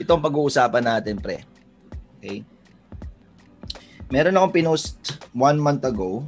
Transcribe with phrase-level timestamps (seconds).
[0.00, 1.44] ito ang pag-uusapan natin, pre.
[2.16, 2.40] Okay?
[4.08, 6.24] Meron akong pinost one month ago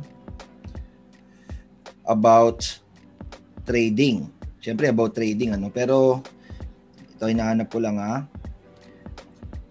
[2.05, 2.61] about
[3.65, 4.29] trading.
[4.61, 5.73] Siyempre, about trading, ano.
[5.73, 6.21] Pero,
[7.01, 8.29] ito, hinahanap ko lang, ha.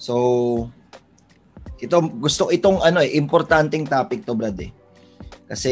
[0.01, 0.15] So,
[1.77, 4.73] ito, gusto, itong, ano, eh, importanteng topic to, Brad, eh.
[5.45, 5.71] Kasi,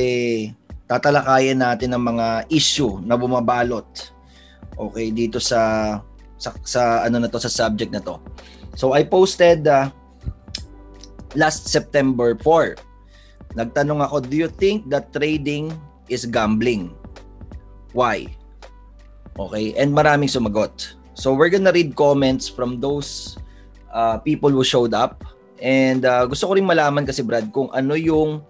[0.85, 3.89] tatalakayan natin ang mga issue na bumabalot.
[4.79, 5.59] Okay, dito sa,
[6.39, 8.17] sa, sa ano na to, sa subject na to.
[8.73, 9.91] So, I posted, uh,
[11.37, 12.79] last September 4.
[13.57, 15.73] Nagtanong ako, do you think that trading
[16.09, 16.93] is gambling?
[17.93, 18.29] Why?
[19.37, 20.99] Okay, and maraming sumagot.
[21.15, 23.39] So we're gonna read comments from those
[23.91, 25.23] uh, people who showed up.
[25.59, 28.43] And uh, gusto ko rin malaman kasi Brad kung ano yung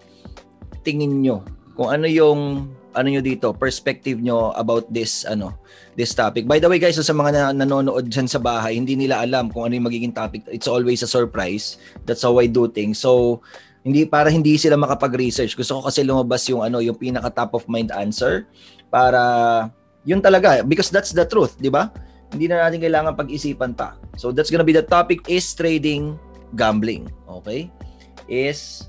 [0.86, 1.42] tingin nyo,
[1.74, 5.54] kung ano yung ano nyo dito, perspective nyo about this ano,
[5.94, 6.50] this topic.
[6.50, 9.70] By the way guys, sa mga na- nanonood dyan sa bahay, hindi nila alam kung
[9.70, 10.46] ano yung magiging topic.
[10.50, 11.78] It's always a surprise.
[12.10, 12.98] That's how I do things.
[12.98, 13.42] So
[13.86, 15.56] hindi para hindi sila makapag-research.
[15.56, 18.50] Gusto ko kasi lumabas yung ano, yung pinaka top of mind answer
[18.90, 19.22] para
[20.04, 21.94] yun talaga because that's the truth, di ba?
[22.30, 23.98] Hindi na natin kailangan pag-isipan pa.
[24.18, 26.18] So that's gonna be the topic is trading
[26.58, 27.10] gambling.
[27.26, 27.70] Okay?
[28.30, 28.86] Is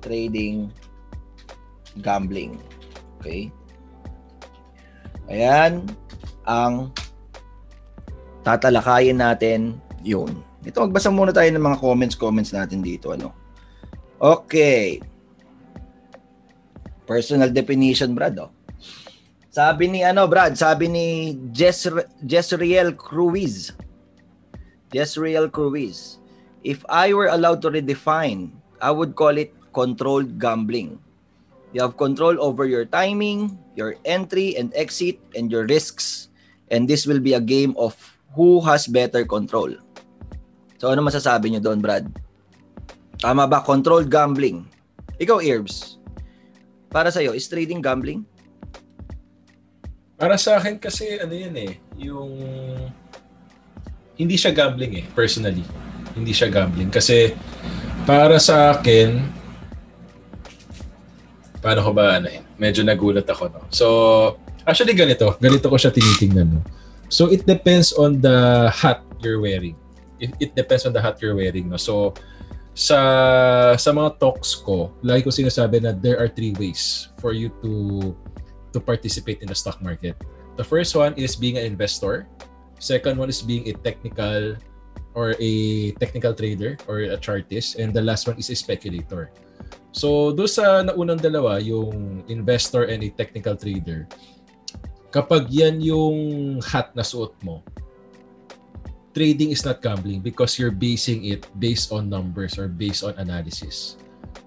[0.00, 0.72] trading
[2.00, 2.60] gambling.
[3.18, 3.50] Okay?
[5.28, 5.84] Ayan
[6.48, 6.94] ang
[8.46, 10.40] tatalakayin natin yun.
[10.64, 13.12] Ito, magbasa muna tayo ng mga comments, comments natin dito.
[13.12, 13.36] Ano?
[14.16, 15.02] Okay.
[17.04, 18.40] Personal definition, Brad.
[18.40, 18.50] Oh.
[19.48, 21.06] Sabi ni ano, Brad, sabi ni
[21.52, 23.72] Jesr- Jezreel Cruiz.
[24.92, 26.20] Jezreel Cruiz.
[26.64, 31.00] If I were allowed to redefine, I would call it controlled gambling.
[31.78, 36.26] You have control over your timing, your entry and exit, and your risks.
[36.74, 37.94] And this will be a game of
[38.34, 39.78] who has better control.
[40.82, 42.10] So ano masasabi niyo doon, Brad?
[43.22, 43.62] Tama ba?
[43.62, 44.66] Controlled gambling.
[45.22, 46.02] Ikaw, Erbs.
[46.90, 48.26] Para sa'yo, is trading gambling?
[50.18, 52.34] Para sa akin kasi ano yan eh, yung
[54.18, 55.62] hindi siya gambling eh, personally.
[56.10, 57.38] Hindi siya gambling kasi
[58.02, 59.37] para sa akin
[61.58, 63.60] paano ko ba ano medyo nagulat ako no.
[63.70, 63.86] So
[64.66, 66.60] actually ganito, ganito ko siya tinitingnan no.
[67.08, 69.76] So it depends on the hat you're wearing.
[70.18, 71.78] It, it depends on the hat you're wearing no.
[71.80, 72.14] So
[72.78, 77.50] sa sa mga talks ko, lagi ko sinasabi na there are three ways for you
[77.58, 78.14] to
[78.70, 80.14] to participate in the stock market.
[80.54, 82.30] The first one is being an investor.
[82.78, 84.54] Second one is being a technical
[85.14, 85.52] or a
[85.98, 87.78] technical trader or a chartist.
[87.82, 89.34] And the last one is a speculator.
[89.98, 94.06] So, do sa naunang dalawa, yung investor and a technical trader,
[95.10, 96.16] kapag yan yung
[96.62, 97.66] hat na suot mo,
[99.10, 103.98] trading is not gambling because you're basing it based on numbers or based on analysis.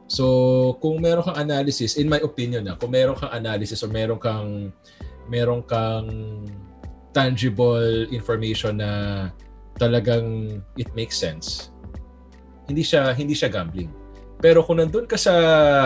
[0.08, 4.24] So, kung meron kang analysis, in my opinion na, kung meron kang analysis or meron
[4.24, 4.72] kang
[5.28, 6.08] meron kang
[7.12, 8.92] tangible information na
[9.76, 11.76] talagang it makes sense,
[12.72, 13.92] hindi siya hindi siya gambling.
[14.42, 15.34] Pero kung nandun ka sa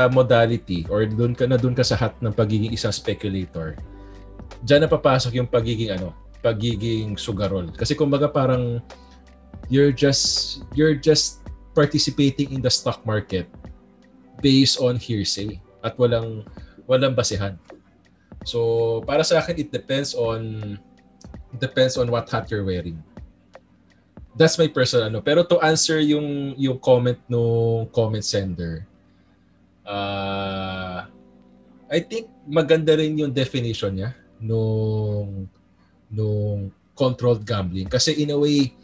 [0.08, 3.76] modality or doon ka na doon ka sa hat ng pagiging isang speculator,
[4.64, 7.68] diyan na papasok yung pagiging ano, pagiging sugarol.
[7.76, 8.80] Kasi kumbaga parang
[9.68, 11.44] you're just you're just
[11.76, 13.52] participating in the stock market
[14.40, 16.48] based on hearsay at walang
[16.88, 17.60] walang basehan.
[18.46, 20.78] So, para sa akin it depends on
[21.58, 23.02] depends on what hat you're wearing.
[24.35, 25.19] That's my personal ano.
[25.23, 28.84] Pero to answer yung yung comment no comment sender,
[29.88, 31.07] uh,
[31.88, 34.12] I think maganda rin yung definition niya
[34.44, 35.47] nung
[36.12, 38.75] nung controlled gambling kasi in a way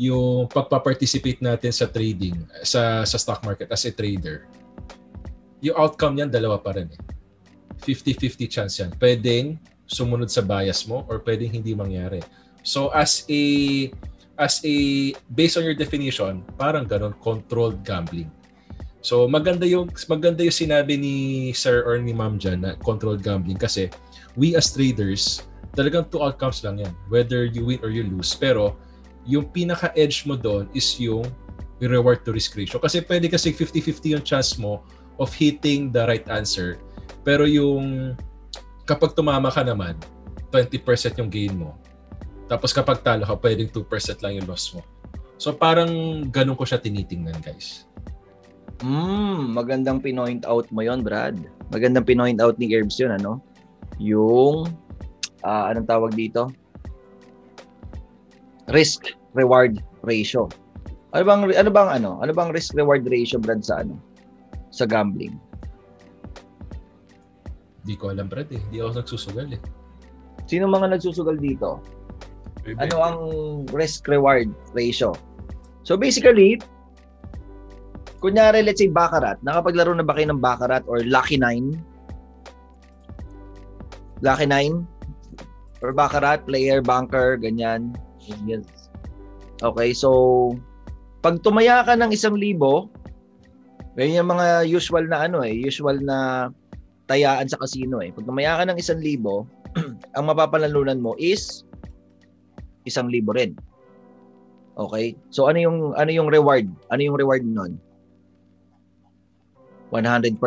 [0.00, 4.48] yung pagpa-participate natin sa trading sa sa stock market as a trader
[5.60, 7.00] yung outcome niyan dalawa pa rin eh.
[7.80, 8.92] 50-50 chance yan.
[8.96, 9.56] Pwedeng
[9.88, 12.20] sumunod sa bias mo or pwedeng hindi mangyari.
[12.60, 13.40] So as a
[14.40, 18.32] as a based on your definition, parang ganun controlled gambling.
[19.04, 21.14] So maganda yung maganda yung sinabi ni
[21.52, 23.92] Sir or ni Ma'am Jan na controlled gambling kasi
[24.34, 25.44] we as traders
[25.76, 26.92] talagang two outcomes lang yan.
[27.12, 28.34] Whether you win or you lose.
[28.34, 28.74] Pero
[29.28, 31.28] yung pinaka-edge mo doon is yung
[31.80, 32.80] reward to risk ratio.
[32.82, 34.84] Kasi pwede kasi 50-50 yung chance mo
[35.20, 36.80] of hitting the right answer.
[37.22, 38.16] Pero yung
[38.88, 39.94] kapag tumama ka naman,
[40.50, 41.78] 20% yung gain mo.
[42.50, 43.86] Tapos kapag talo ka, pwedeng 2%
[44.26, 44.82] lang yung loss mo.
[45.38, 47.86] So parang ganun ko siya tinitingnan, guys.
[48.82, 51.38] Mm, magandang pinoint out mo yon Brad.
[51.70, 53.38] Magandang pinoint out ni Herbs yun, ano?
[54.02, 54.66] Yung,
[55.46, 56.50] uh, anong tawag dito?
[58.66, 60.50] Risk, reward ratio.
[61.14, 62.18] Ano bang ano bang ano?
[62.18, 63.94] Ano bang risk reward ratio Brad sa ano?
[64.74, 65.38] Sa gambling.
[67.82, 68.58] Hindi ko alam, Brad eh.
[68.58, 69.60] Hindi ako nagsusugal eh.
[70.50, 71.99] Sino mga nagsusugal dito?
[72.64, 72.76] Maybe.
[72.80, 73.18] Ano ang
[73.72, 75.16] risk reward ratio?
[75.84, 76.60] So basically,
[78.20, 81.72] kunyari let's say Baccarat, nakapaglaro na ba kayo ng Baccarat or Lucky 9?
[84.20, 84.84] Lucky 9?
[85.80, 87.96] Or Baccarat, player, banker, ganyan.
[88.44, 88.68] Yes.
[89.64, 90.52] Okay, so
[91.24, 92.92] pag tumaya ka ng isang libo,
[93.96, 96.48] ganyan yung mga usual na ano eh, usual na
[97.08, 98.12] tayaan sa casino eh.
[98.12, 99.48] Pag tumaya ka ng isang libo,
[100.16, 101.64] ang mapapanalunan mo is
[102.90, 103.54] isang libo rin.
[104.74, 105.14] Okay?
[105.30, 106.66] So ano yung ano yung reward?
[106.90, 107.78] Ano yung reward nun?
[109.94, 110.38] 100%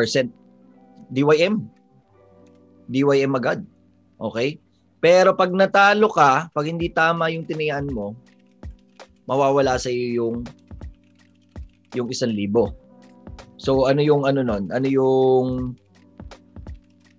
[1.12, 1.56] DYM.
[2.92, 3.64] DYM agad.
[4.20, 4.60] Okay?
[5.04, 8.16] Pero pag natalo ka, pag hindi tama yung tinayaan mo,
[9.28, 10.36] mawawala sa iyo yung
[11.94, 12.72] yung isang libo.
[13.60, 14.72] So ano yung ano nun?
[14.72, 15.78] Ano yung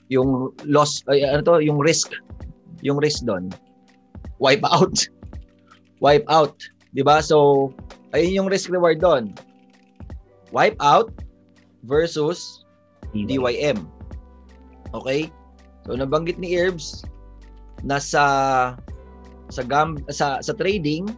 [0.09, 2.13] yung loss ay, ano to, yung risk.
[2.85, 3.49] Yung risk doon.
[4.41, 4.97] Wipe out.
[6.05, 6.61] Wipe out.
[6.93, 7.25] 'Di ba?
[7.25, 7.73] So
[8.13, 9.33] ayun yung risk reward doon.
[10.53, 11.09] Wipe out
[11.89, 12.69] versus
[13.17, 13.89] DYM.
[14.93, 15.33] Okay?
[15.89, 17.09] So nabanggit ni Herbs
[17.81, 18.25] na sa
[19.49, 21.09] sa gam sa sa trading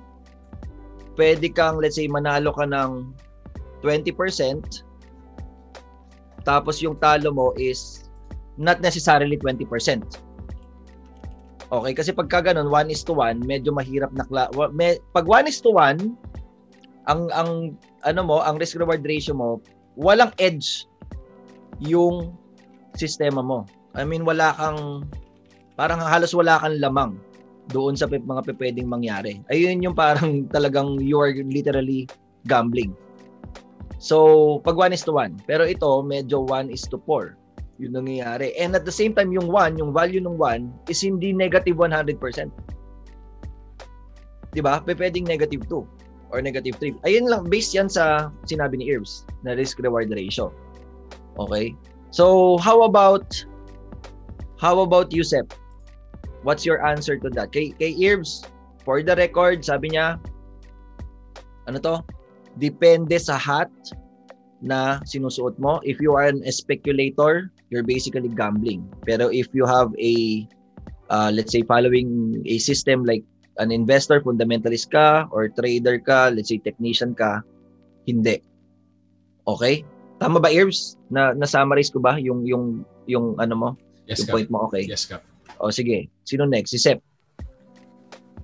[1.18, 3.14] pwede kang let's say manalo ka ng
[3.80, 4.14] 20%
[6.46, 8.06] tapos yung talo mo is
[8.54, 9.66] not necessarily 20%.
[11.66, 15.50] Okay, kasi pagka ganun 1 is to 1, medyo mahirap na kla- me, pag 1
[15.50, 15.98] is to 1,
[17.10, 17.74] ang ang
[18.06, 19.58] ano mo, ang risk reward ratio mo,
[19.98, 20.86] walang edge
[21.82, 22.34] yung
[22.94, 23.66] sistema mo.
[23.98, 25.10] I mean, wala kang
[25.74, 27.12] parang halos wala kang lamang
[27.74, 29.42] doon sa mga pwedeng mangyari.
[29.50, 32.06] Ayun yung parang talagang you are literally
[32.46, 32.94] gambling.
[33.98, 35.50] So, pag 1 is to 1.
[35.50, 37.45] Pero ito, medyo 1 is to 4
[37.76, 38.56] yung nangyayari.
[38.56, 42.16] And at the same time, yung 1, yung value ng 1 is hindi negative 100%.
[44.56, 44.80] 'Di ba?
[44.80, 45.84] Pwedeng negative 2
[46.32, 46.96] or negative 3.
[47.04, 50.50] Ayun lang, based yan sa sinabi ni Irbs na risk-reward ratio.
[51.36, 51.76] Okay?
[52.10, 53.28] So, how about
[54.56, 55.52] how about you, Sep?
[56.42, 57.52] What's your answer to that?
[57.52, 58.46] Kay, kay Irbs,
[58.86, 60.16] for the record, sabi niya,
[61.66, 61.96] ano to?
[62.56, 63.68] Depende sa hat
[64.64, 65.82] na sinusuot mo.
[65.84, 68.86] If you are an, speculator, you're basically gambling.
[69.04, 70.46] Pero if you have a,
[71.10, 73.24] uh, let's say, following a system like
[73.58, 77.42] an investor, fundamentalist ka, or trader ka, let's say, technician ka,
[78.06, 78.42] hindi.
[79.46, 79.84] Okay?
[80.20, 80.96] Tama ba, Irbs?
[81.10, 83.68] Na, na-summarize ko ba yung, yung, yung ano mo?
[84.06, 84.34] Yes, yung Kap.
[84.34, 84.58] point mo?
[84.70, 84.84] Okay.
[84.86, 85.22] Yes, Kap.
[85.60, 86.08] O sige.
[86.24, 86.70] Sino next?
[86.70, 87.00] Si Sep.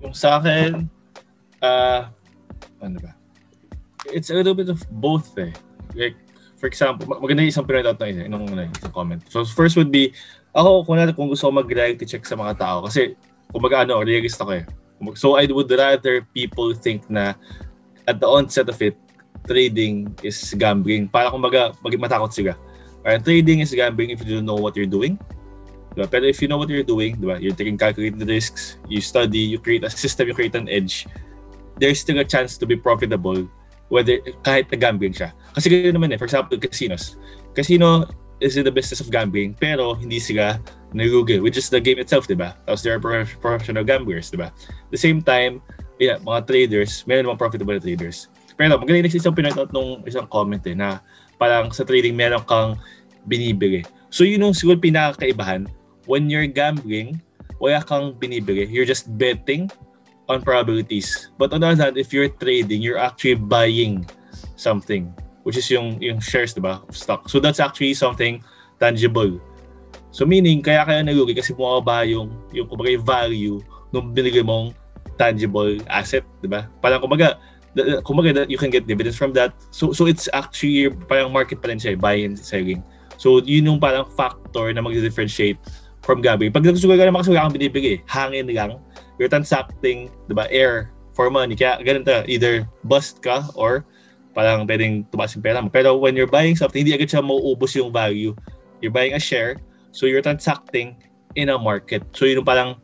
[0.01, 0.89] Yung sa akin,
[1.63, 2.11] ah,
[2.83, 3.15] ano ba?
[4.11, 5.55] It's a little bit of both eh.
[5.95, 6.19] Like,
[6.63, 9.19] for example, mag- maganda yung isang pinag out na isa, inong una, isang comment.
[9.27, 10.15] So, first would be,
[10.55, 13.19] ako, kung, na, kung gusto ko mag-reality check sa mga tao, kasi,
[13.51, 14.63] kumbaga ano, realist ako eh.
[15.19, 17.35] So, I would rather people think na,
[18.07, 18.95] at the onset of it,
[19.43, 21.11] trading is gambling.
[21.11, 22.55] Para kumbaga, maging matakot sila.
[23.03, 25.19] Parang trading is gambling if you don't know what you're doing.
[25.99, 26.07] Diba?
[26.07, 27.43] Pero if you know what you're doing, diba?
[27.43, 31.11] you're taking calculated risks, you study, you create a system, you create an edge,
[31.75, 33.51] there's still a chance to be profitable
[33.89, 35.31] whether kahit na gambling siya.
[35.55, 37.17] Kasi ganoon naman eh, for example, casinos.
[37.53, 38.07] Casino
[38.41, 40.59] is in the business of gambling pero hindi sila
[40.93, 42.57] nagugi, which is the game itself, di ba?
[42.65, 44.53] Tapos there are pro- professional gamblers, di ba?
[44.93, 45.59] the same time,
[45.97, 48.29] yeah, mga traders, meron mga profitable na traders.
[48.53, 51.01] Pero maganda yung isang pinag out nung isang comment eh, na
[51.41, 52.77] parang sa trading meron kang
[53.25, 53.81] binibili.
[54.13, 55.65] So yun yung siguro pinakakaibahan.
[56.05, 57.17] When you're gambling,
[57.57, 58.69] wala kang binibili.
[58.69, 59.71] You're just betting
[60.29, 61.29] on probabilities.
[61.37, 64.07] But on the other hand, if you're trading, you're actually buying
[64.55, 65.11] something,
[65.43, 67.27] which is yung yung shares, 'di ba, of stock.
[67.27, 68.43] So that's actually something
[68.79, 69.39] tangible.
[70.13, 73.59] So meaning kaya kaya nalugi kasi bumaba yung yung kumbaga value
[73.91, 74.71] nung binili mong
[75.19, 76.69] tangible asset, 'di ba?
[76.79, 77.35] Parang kumbaga
[78.05, 79.51] kumbaga that you can get dividends from that.
[79.73, 82.79] So so it's actually parang market pa rin siya, eh, buying and selling.
[83.17, 85.57] So yun yung parang factor na mag-differentiate
[86.03, 86.51] from gambling.
[86.51, 88.77] Pag nagsusugal ka naman kasi wala kang binibigay, hangin lang,
[89.17, 91.53] you're transacting, di ba, air for money.
[91.53, 93.85] Kaya ganun ta, either bust ka or
[94.33, 95.69] parang pwedeng tumaas yung pera mo.
[95.69, 98.33] Pero when you're buying something, hindi agad siya mauubos yung value.
[98.81, 99.61] You're buying a share,
[99.93, 100.97] so you're transacting
[101.37, 102.03] in a market.
[102.11, 102.81] So yun parang,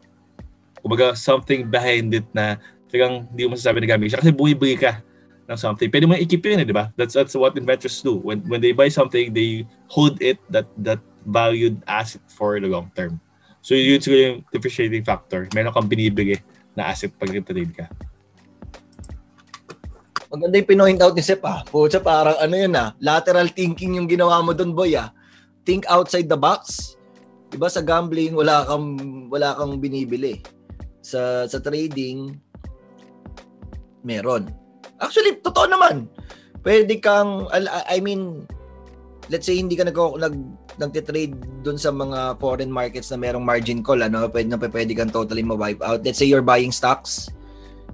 [0.79, 5.01] kumbaga, something behind it na talagang hindi mo masasabi na gambling siya kasi bumibili ka
[5.49, 5.89] ng something.
[5.89, 6.93] Pwede mo i-keep yun, eh, di ba?
[6.93, 8.21] That's that's what investors do.
[8.21, 12.93] When when they buy something, they hold it that that valued asset for the long
[12.93, 13.17] term.
[13.59, 15.47] So yun siguro yung differentiating factor.
[15.51, 16.39] Meron kang binibigay
[16.73, 17.85] na asset pag trade ka.
[20.29, 21.65] Maganda yung pinoint out ni Sep ah.
[21.65, 22.93] Pucha, parang ano yun ah.
[23.01, 25.09] Lateral thinking yung ginawa mo doon, boy ah.
[25.65, 26.95] Think outside the box.
[27.49, 28.93] Diba sa gambling, wala kang,
[29.25, 30.37] wala kang binibili.
[31.01, 32.37] Sa, sa trading,
[34.05, 34.53] meron.
[35.01, 36.05] Actually, totoo naman.
[36.61, 37.49] Pwede kang,
[37.89, 38.45] I mean,
[39.29, 40.35] let's say hindi ka nag, nag
[40.79, 45.13] nagte-trade doon sa mga foreign markets na merong margin call, ano, pwede na pwede kang
[45.13, 46.01] totally ma-wipe out.
[46.01, 47.29] Let's say you're buying stocks.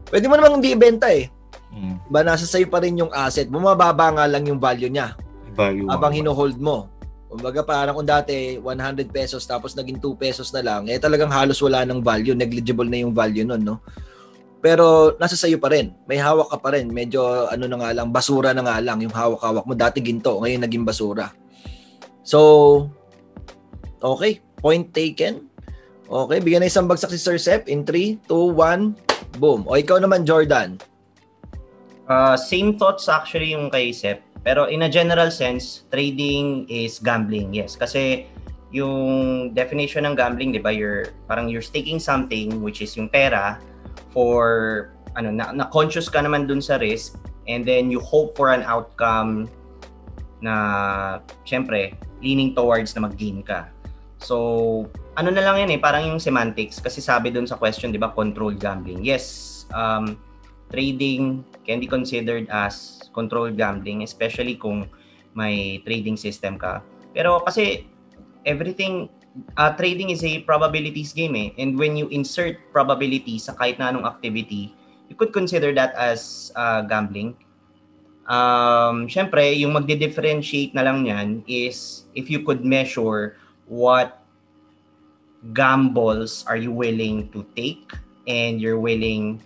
[0.07, 1.27] Pwede mo namang hindi ibenta eh.
[1.75, 1.97] Mm.
[2.07, 3.51] Ba nasa sa'yo pa rin yung asset.
[3.51, 5.17] Bumababa nga lang yung value niya.
[5.57, 5.91] Value.
[5.91, 6.87] Habang hino-hold mo.
[7.25, 11.59] Kumbaga parang kung dati 100 pesos tapos naging 2 pesos na lang, eh talagang halos
[11.59, 13.83] wala ng value, negligible na yung value nun, no?
[14.65, 15.93] Pero nasa sayo pa rin.
[16.09, 16.89] May hawak ka pa rin.
[16.89, 19.77] Medyo ano na nga lang, basura na nga lang yung hawak-hawak mo.
[19.77, 21.29] Dati ginto, ngayon naging basura.
[22.25, 22.89] So,
[24.01, 24.41] okay.
[24.57, 25.53] Point taken.
[26.09, 29.69] Okay, bigyan na isang bagsak si Sir Sep in 3, 2, 1, boom.
[29.69, 30.81] O ikaw naman, Jordan.
[32.09, 34.25] Uh, same thoughts actually yung kay Sep.
[34.41, 37.53] Pero in a general sense, trading is gambling.
[37.53, 38.25] Yes, kasi
[38.73, 40.73] yung definition ng gambling, 'di ba?
[40.73, 43.61] You're parang you're staking something which is yung pera
[44.15, 47.19] for ano na, na conscious ka naman dun sa risk
[47.51, 49.51] and then you hope for an outcome
[50.39, 50.55] na
[51.43, 51.93] syempre
[52.23, 53.67] leaning towards na mag-gain ka.
[54.23, 54.87] So,
[55.19, 58.15] ano na lang yan eh, parang yung semantics kasi sabi dun sa question, 'di ba,
[58.15, 59.03] controlled gambling.
[59.03, 60.15] Yes, um
[60.71, 64.89] trading can be considered as controlled gambling especially kung
[65.37, 66.81] may trading system ka.
[67.13, 67.85] Pero kasi
[68.47, 69.11] everything
[69.57, 71.49] uh, trading is a probabilities game eh.
[71.57, 74.73] And when you insert probability sa kahit na anong activity,
[75.09, 77.35] you could consider that as uh, gambling.
[78.25, 83.37] Um, Siyempre, yung magde-differentiate na lang niyan is if you could measure
[83.69, 84.25] what
[85.53, 87.93] gambles are you willing to take
[88.25, 89.37] and you're willing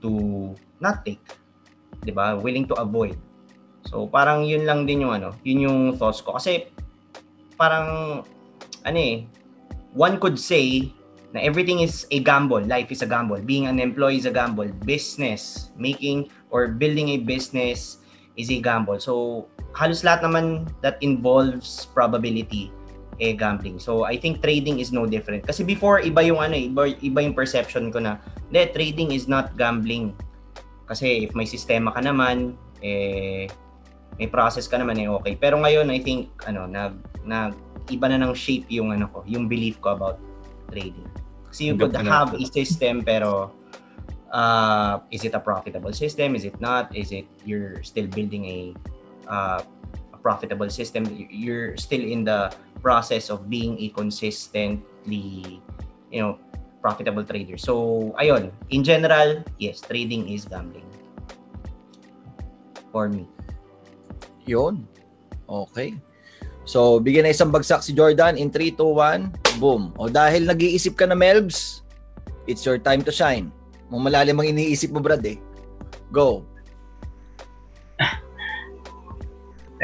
[0.00, 1.20] to not take.
[2.08, 2.40] ba?
[2.40, 3.20] Willing to avoid.
[3.84, 6.72] So parang yun lang din yung ano, yun yung thoughts ko kasi
[7.60, 8.22] parang
[8.84, 9.16] ano eh,
[9.94, 10.92] one could say
[11.32, 12.60] na everything is a gamble.
[12.60, 13.40] Life is a gamble.
[13.40, 14.68] Being an employee is a gamble.
[14.84, 18.04] Business, making or building a business
[18.36, 19.00] is a gamble.
[19.00, 22.68] So, halos lahat naman that involves probability
[23.20, 23.80] eh gambling.
[23.80, 25.44] So, I think trading is no different.
[25.48, 29.56] Kasi before, iba yung ano, iba, iba yung perception ko na, hindi, trading is not
[29.56, 30.16] gambling.
[30.88, 33.48] Kasi if may sistema ka naman, eh,
[34.20, 35.36] may process ka naman eh okay.
[35.40, 36.92] Pero ngayon, I think, ano, nag,
[37.24, 37.56] nag,
[37.90, 40.20] iba na ng shape yung ano ko, yung belief ko about
[40.70, 41.08] trading.
[41.48, 43.52] Kasi you could have a system pero
[44.32, 46.34] uh, is it a profitable system?
[46.34, 46.88] Is it not?
[46.96, 48.58] Is it you're still building a
[49.28, 49.60] uh,
[50.14, 51.04] a profitable system?
[51.28, 55.60] You're still in the process of being a consistently
[56.10, 56.40] you know
[56.80, 57.60] profitable trader.
[57.60, 60.88] So ayun, in general, yes, trading is gambling.
[62.90, 63.24] For me.
[64.44, 64.84] Yun.
[65.48, 65.96] Okay.
[66.72, 69.92] So, bigyan na isang bagsak si Jordan in 3, 2, 1, boom.
[70.00, 71.84] O dahil nag-iisip ka na Melbs,
[72.48, 73.52] it's your time to shine.
[73.92, 75.36] Mamalalim ang iniisip mo, Brad eh.
[76.16, 76.48] Go.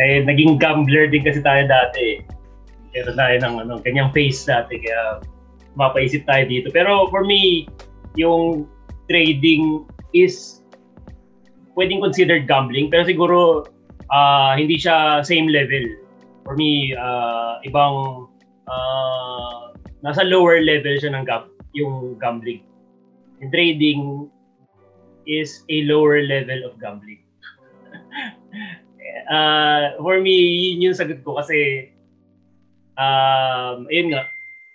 [0.00, 2.18] eh, naging gambler din kasi tayo dati eh.
[2.96, 5.20] Pero tayo ng ano, kanyang face dati, kaya
[5.76, 6.72] mapaisip tayo dito.
[6.72, 7.68] Pero for me,
[8.16, 8.64] yung
[9.12, 9.84] trading
[10.16, 10.64] is
[11.76, 13.68] pwedeng considered gambling, pero siguro
[14.08, 16.07] uh, hindi siya same level
[16.48, 18.24] for me, uh, ibang
[18.64, 22.64] uh, nasa lower level siya ng gam- yung gambling.
[23.44, 24.00] Yung trading
[25.28, 27.20] is a lower level of gambling.
[29.36, 31.92] uh, for me, yun yung sagot ko kasi
[32.96, 34.24] um, ayun nga,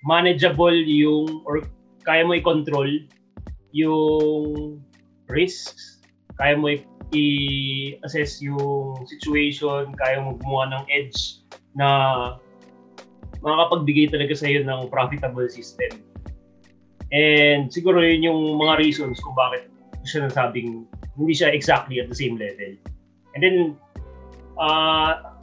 [0.06, 1.66] manageable yung or
[2.06, 3.02] kaya mo i-control
[3.74, 4.78] yung
[5.26, 6.06] risks,
[6.38, 6.70] kaya mo
[7.18, 11.43] i-assess yung situation, kaya mo gumawa ng edge
[11.74, 11.88] na
[13.44, 16.00] makakapagbigay talaga sa iyo ng profitable system.
[17.14, 19.70] And siguro yun yung mga reasons kung bakit
[20.04, 22.74] siya nasabing hindi siya exactly at the same level.
[23.38, 23.58] And then,
[24.58, 25.38] uh,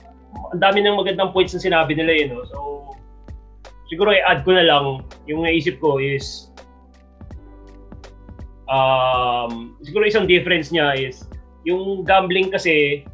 [0.54, 2.28] ang dami ng magandang points na sinabi nila yun.
[2.34, 2.46] No?
[2.46, 2.58] So,
[3.90, 6.50] siguro i-add ko na lang, yung naisip ko is,
[8.70, 11.26] um, siguro isang difference niya is,
[11.66, 13.06] yung gambling kasi,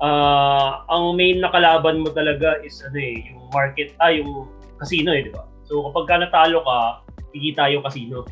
[0.00, 4.48] uh, ang main na kalaban mo talaga is ano eh, yung market, ah, yung
[4.80, 5.46] casino eh, di ba?
[5.68, 8.26] So kapag ka natalo ka, kikita yung casino.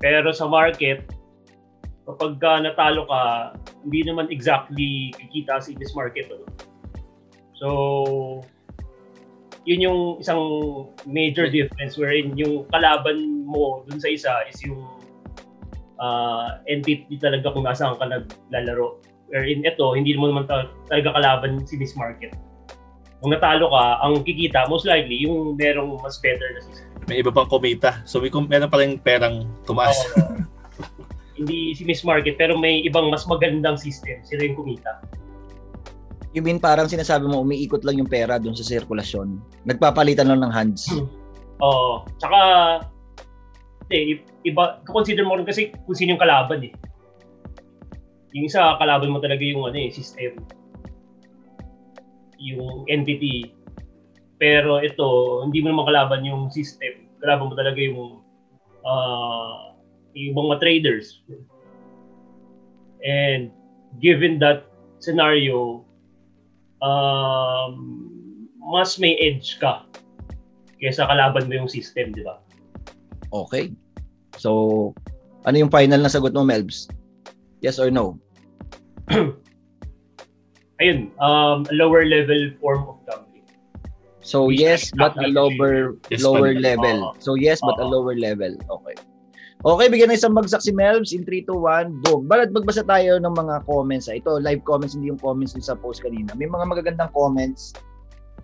[0.00, 1.08] Pero sa market,
[2.04, 6.28] kapag ka natalo ka, hindi naman exactly kikita si this market.
[6.28, 6.44] Ano?
[7.56, 7.68] So,
[9.64, 10.42] yun yung isang
[11.08, 14.84] major difference wherein yung kalaban mo dun sa isa is yung
[15.96, 19.00] uh, entity talaga kung nasaan ka naglalaro.
[19.34, 22.38] Wherein ito, hindi mo naman ta- talaga kalaban si Miss Market.
[23.18, 26.86] Kung natalo ka, ang kikita, most likely, yung merong mas better na system.
[27.10, 28.06] May iba pang kumita.
[28.06, 29.98] So may kum- meron pa rin perang tumaas.
[30.14, 30.38] Oo.
[31.38, 34.22] hindi si Miss Market, pero may ibang mas magandang system.
[34.22, 35.02] Sila yung kumita.
[36.30, 39.42] You mean parang sinasabi mo umiikot lang yung pera dun sa sirkulasyon.
[39.66, 40.94] Nagpapalitan lang ng hands.
[41.58, 42.06] Oo.
[42.22, 42.38] Tsaka,
[43.90, 46.72] hindi, iba, consider mo rin kasi kung sino yung kalaban eh.
[48.34, 50.42] Yung isa, kalaban mo talaga yung ano eh, system.
[52.42, 53.54] Yung entity.
[54.42, 57.06] Pero ito, hindi mo naman kalaban yung system.
[57.22, 58.20] Kalaban mo talaga yung
[58.82, 59.78] uh,
[60.18, 61.22] yung mga traders.
[63.06, 63.54] And
[64.02, 64.66] given that
[64.98, 65.86] scenario,
[66.82, 67.74] um,
[68.58, 69.86] mas may edge ka
[70.82, 72.42] kaysa kalaban mo yung system, di ba?
[73.30, 73.70] Okay.
[74.36, 74.90] So,
[75.46, 76.90] ano yung final na sagot mo, Melbs?
[77.64, 78.20] Yes or no?
[80.84, 83.48] Ayun, um, lower level form of gambling.
[84.20, 86.96] So, Which yes, but a lower Yes, lower but- level.
[87.08, 87.16] Oo.
[87.24, 87.92] So, yes, but a Oo.
[87.96, 88.52] lower level.
[88.60, 88.96] Okay.
[89.64, 92.04] Okay, bigyan na isang bagsak si Melbs in 3, 2, 1.
[92.04, 92.28] Boom.
[92.28, 94.12] Balat magbasa tayo ng mga comments.
[94.12, 96.36] Ito, live comments, hindi yung comments sa post kanina.
[96.36, 97.72] May mga magagandang comments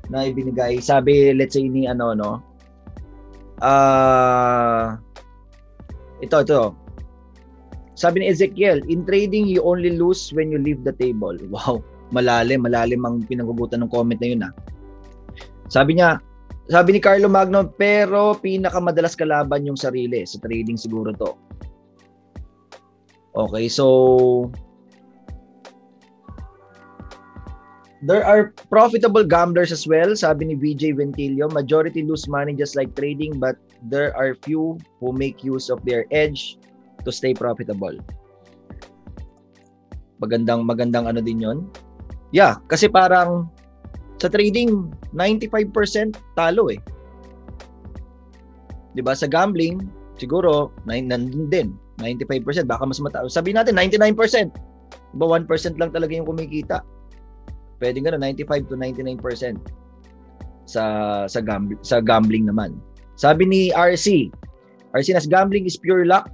[0.08, 0.80] na ibinigay.
[0.80, 2.40] Sabi, let's say ni ano, no?
[3.60, 4.96] Ah...
[6.24, 6.72] ito, ito.
[8.00, 11.37] Sabi ni Ezekiel, in trading, you only lose when you leave the table.
[11.52, 11.85] Wow,
[12.16, 14.57] malalim, malalim ang pinagugutan ng comment na yun ah.
[15.69, 16.16] Sabi niya,
[16.73, 20.25] sabi ni Carlo Magno, pero pinakamadalas kalaban yung sarili.
[20.25, 21.37] Sa trading siguro to.
[23.37, 24.49] Okay, so
[28.00, 31.52] There are profitable gamblers as well, sabi ni VJ Ventilio.
[31.52, 33.61] Majority lose money just like trading, but
[33.92, 36.57] there are few who make use of their edge
[37.04, 37.95] to stay profitable.
[40.21, 41.59] Magandang magandang ano din 'yon.
[42.30, 43.51] Yeah, kasi parang
[44.20, 46.81] sa trading 95% talo eh.
[48.92, 49.81] 'Di ba sa gambling
[50.20, 53.33] siguro nandun din 95% baka mas mataas.
[53.37, 54.53] Sabi natin 99%.
[55.11, 56.87] Diba 1% lang talaga yung kumikita.
[57.83, 59.59] Pwedeng gano'n 95 to 99%
[60.70, 60.85] sa
[61.27, 62.79] sa gambling sa gambling naman.
[63.18, 64.31] Sabi ni RC,
[64.94, 66.31] RC nas gambling is pure luck.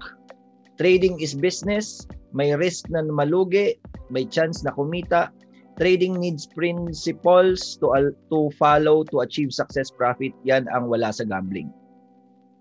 [0.76, 2.04] Trading is business.
[2.36, 3.80] May risk na malugi,
[4.12, 5.32] may chance na kumita.
[5.76, 7.92] Trading needs principles to
[8.32, 10.32] to follow to achieve success profit.
[10.44, 11.68] Yan ang wala sa gambling.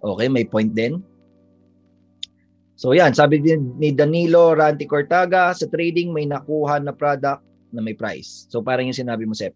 [0.04, 1.00] Okay, may point din.
[2.76, 7.40] So yan, sabi din ni Danilo Ranti Cortaga, sa trading may nakuha na product
[7.72, 8.52] na may price.
[8.52, 9.56] So parang yung sinabi mo, Sep.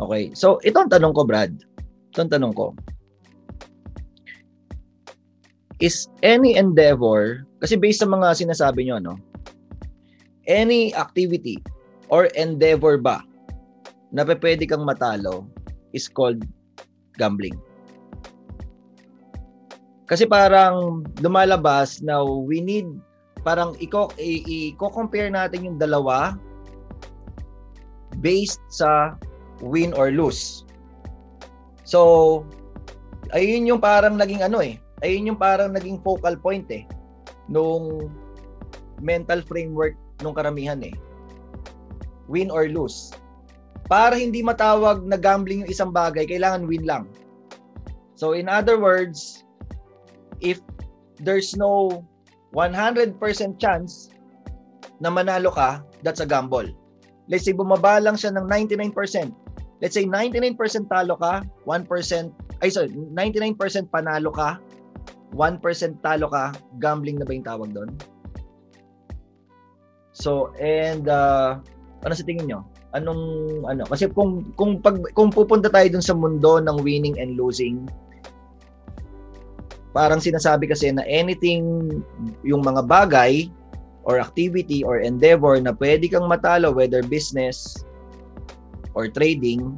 [0.00, 0.32] Okay.
[0.32, 1.52] So ito ang tanong ko, Brad.
[2.16, 2.72] Ito ang tanong ko.
[5.82, 9.18] Is any endeavor, kasi based sa mga sinasabi nyo, no?
[10.46, 11.58] Any activity
[12.06, 13.26] or endeavor ba
[14.14, 15.42] na pwede kang matalo
[15.90, 16.46] is called
[17.18, 17.58] gambling.
[20.06, 22.86] Kasi parang lumalabas na we need
[23.42, 26.38] parang iko i-compare natin yung dalawa
[28.22, 29.18] based sa
[29.64, 30.62] win or lose.
[31.82, 32.44] So,
[33.34, 34.78] ayun yung parang naging ano eh.
[35.02, 36.86] Ayun yung parang naging focal point eh
[37.50, 38.10] nung
[39.02, 40.94] mental framework nung karamihan eh.
[42.30, 43.10] Win or lose.
[43.90, 47.04] Para hindi matawag na gambling yung isang bagay, kailangan win lang.
[48.14, 49.42] So in other words,
[50.38, 50.62] if
[51.18, 52.06] there's no
[52.54, 53.18] 100%
[53.58, 54.08] chance
[55.02, 56.70] na manalo ka, that's a gamble.
[57.26, 59.34] Let's say bumaba lang siya ng 99%.
[59.82, 60.54] Let's say 99%
[60.86, 62.30] talo ka, 1%
[62.62, 63.58] ay sorry, 99%
[63.90, 64.62] panalo ka,
[65.32, 67.90] 1% talo ka, gambling na ba yung tawag doon?
[70.12, 71.56] So, and uh,
[72.04, 72.60] ano sa tingin nyo?
[72.92, 73.24] Anong
[73.64, 73.88] ano?
[73.88, 77.88] Kasi kung kung pag kung pupunta tayo dun sa mundo ng winning and losing,
[79.96, 81.88] parang sinasabi kasi na anything
[82.44, 83.48] yung mga bagay
[84.04, 87.80] or activity or endeavor na pwede kang matalo whether business
[88.92, 89.72] or trading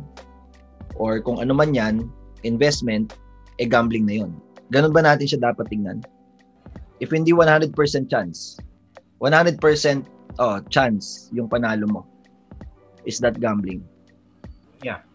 [0.99, 2.11] or kung ano man yan,
[2.43, 3.15] investment,
[3.59, 4.33] eh gambling na yun.
[4.73, 6.01] Ganun ba natin siya dapat tingnan?
[7.03, 7.75] If hindi 100%
[8.09, 8.57] chance,
[9.21, 9.61] 100%
[10.39, 12.03] oh, chance yung panalo mo,
[13.05, 13.85] is that gambling?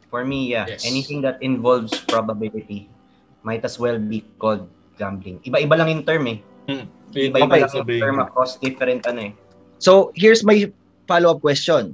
[0.09, 0.65] For me, yeah.
[0.65, 0.89] Yes.
[0.89, 2.89] Anything that involves probability
[3.45, 4.65] might as well be called
[4.97, 5.37] gambling.
[5.45, 6.41] Iba-iba lang yung term eh.
[7.13, 7.61] Iba-iba Okay.
[7.61, 9.33] lang yung term across different ano eh.
[9.77, 10.65] So, here's my
[11.05, 11.93] follow-up question.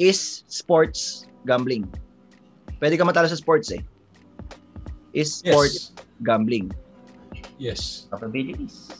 [0.00, 1.84] Is sports gambling?
[2.80, 3.84] Pwede ka matalo sa sports eh.
[5.16, 6.04] Is sports Yes.
[6.20, 6.68] gambling?
[7.56, 8.04] Yes.
[8.12, 8.92] Probabilities.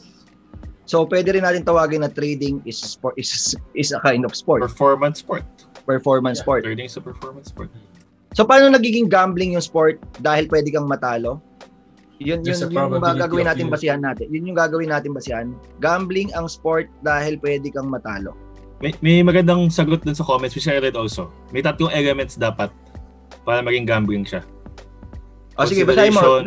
[0.89, 4.65] So pwede rin natin tawagin na trading is sport is is a kind of sport,
[4.65, 5.45] Performance sport.
[5.85, 6.65] performance sport.
[6.65, 7.69] Trading sa performance sport.
[8.33, 11.39] So paano nagiging gambling yung sport dahil pwede kang matalo?
[12.17, 14.27] Yun There's yun yun yung gagawin natin basihan natin.
[14.33, 15.53] Yun yung gagawin natin basihan.
[15.85, 18.33] Gambling ang sport dahil pwede kang matalo.
[18.81, 21.29] May, may magandang sagot dun sa comments which I read also.
[21.53, 22.73] May tatlong elements dapat
[23.45, 24.41] para maging gambling siya.
[25.57, 26.45] O sige, basahin mo.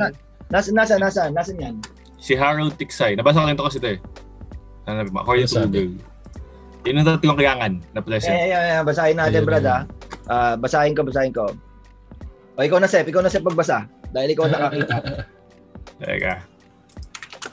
[0.50, 1.78] Nasa nasa nasa nasa yan.
[2.18, 3.14] Si Harold Tiksay.
[3.16, 4.00] Nabasa ko rin ito kasi ito eh.
[4.86, 5.22] Ano ba?
[5.22, 5.66] According to?
[5.66, 5.92] Google.
[6.84, 8.34] Yun ang tatlong kailangan na Eh, present.
[8.34, 9.76] eh, eh, basahin natin, Ayun, brad, ayun.
[9.76, 9.84] ah.
[10.26, 11.46] Ah, basahin ko, basahin ko.
[12.56, 13.06] O, ikaw na, Sep.
[13.06, 13.86] Ikaw na, Sep, pagbasa.
[14.10, 14.96] Dahil ikaw nakakita.
[16.00, 16.34] Teka.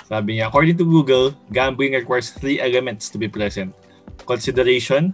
[0.07, 3.75] Sabi niya, according to Google, gambling requires three elements to be present.
[4.25, 5.11] Consideration,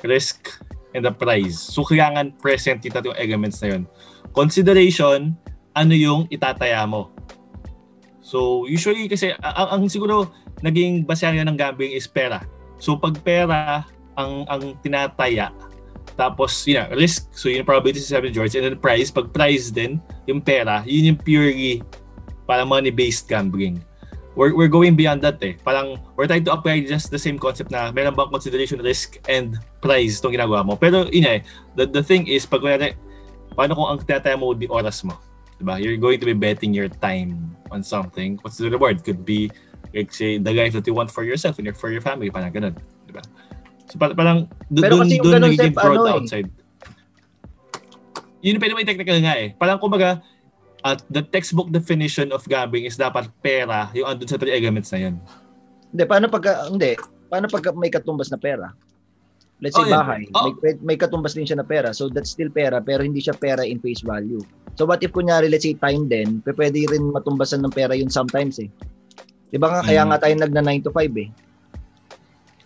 [0.00, 0.62] risk,
[0.94, 1.58] and the prize.
[1.58, 3.82] So, kailangan present yung tatlong elements na yun.
[4.32, 5.34] Consideration,
[5.78, 7.14] ano yung itataya mo.
[8.18, 10.28] So, usually kasi, ang, ang siguro
[10.60, 12.42] naging basehan ng gambling is pera.
[12.82, 13.86] So, pag pera
[14.18, 15.54] ang, ang tinataya,
[16.18, 17.30] tapos, yun na, risk.
[17.30, 18.58] So, yun probability ni George.
[18.58, 19.06] And then prize.
[19.14, 21.78] Pag prize din, yung pera, yun yung purely
[22.42, 23.78] para money-based gambling.
[24.34, 25.54] We're, we're going beyond that eh.
[25.62, 29.58] Parang we're trying to apply just the same concept na meron bang consideration, risk, and
[29.82, 30.74] prize itong ginagawa mo.
[30.74, 31.38] Pero yun eh,
[31.74, 32.94] the, the thing is, pag kunwari,
[33.54, 35.18] paano kung ang tinataya mo would be oras mo?
[35.58, 35.82] Diba?
[35.82, 38.38] You're going to be betting your time on something.
[38.42, 39.02] What's the reward?
[39.02, 39.50] Could be,
[39.94, 42.30] like say, the life that you want for yourself and your, for your family.
[42.30, 42.74] Parang ganun.
[43.10, 43.22] Diba?
[43.90, 44.38] So parang, parang
[44.70, 46.14] dun, Pero kasi yung ganun, Sep, ano eh.
[46.14, 46.48] outside.
[48.38, 49.48] Yun pwede mo technical nga eh.
[49.58, 50.22] Parang kumbaga,
[50.86, 55.10] at the textbook definition of gambling is dapat pera yung andun sa three elements na
[55.10, 55.18] yun.
[55.90, 56.94] hindi, paano pagka, hindi.
[57.26, 58.70] Paano pagka may katumbas na pera?
[59.58, 60.22] Let's say Oh, bahay.
[60.32, 60.54] Oh.
[60.62, 61.90] May, may katumbas din siya na pera.
[61.90, 64.38] So, that's still pera, pero hindi siya pera in face value.
[64.74, 68.62] So, what if kunyari, let's say time din, pwede rin matumbasan ng pera yun sometimes
[68.62, 68.70] eh.
[69.48, 70.08] Di ba nga, kaya Mm.
[70.08, 71.28] nga tayo nagna 9 to 5 eh.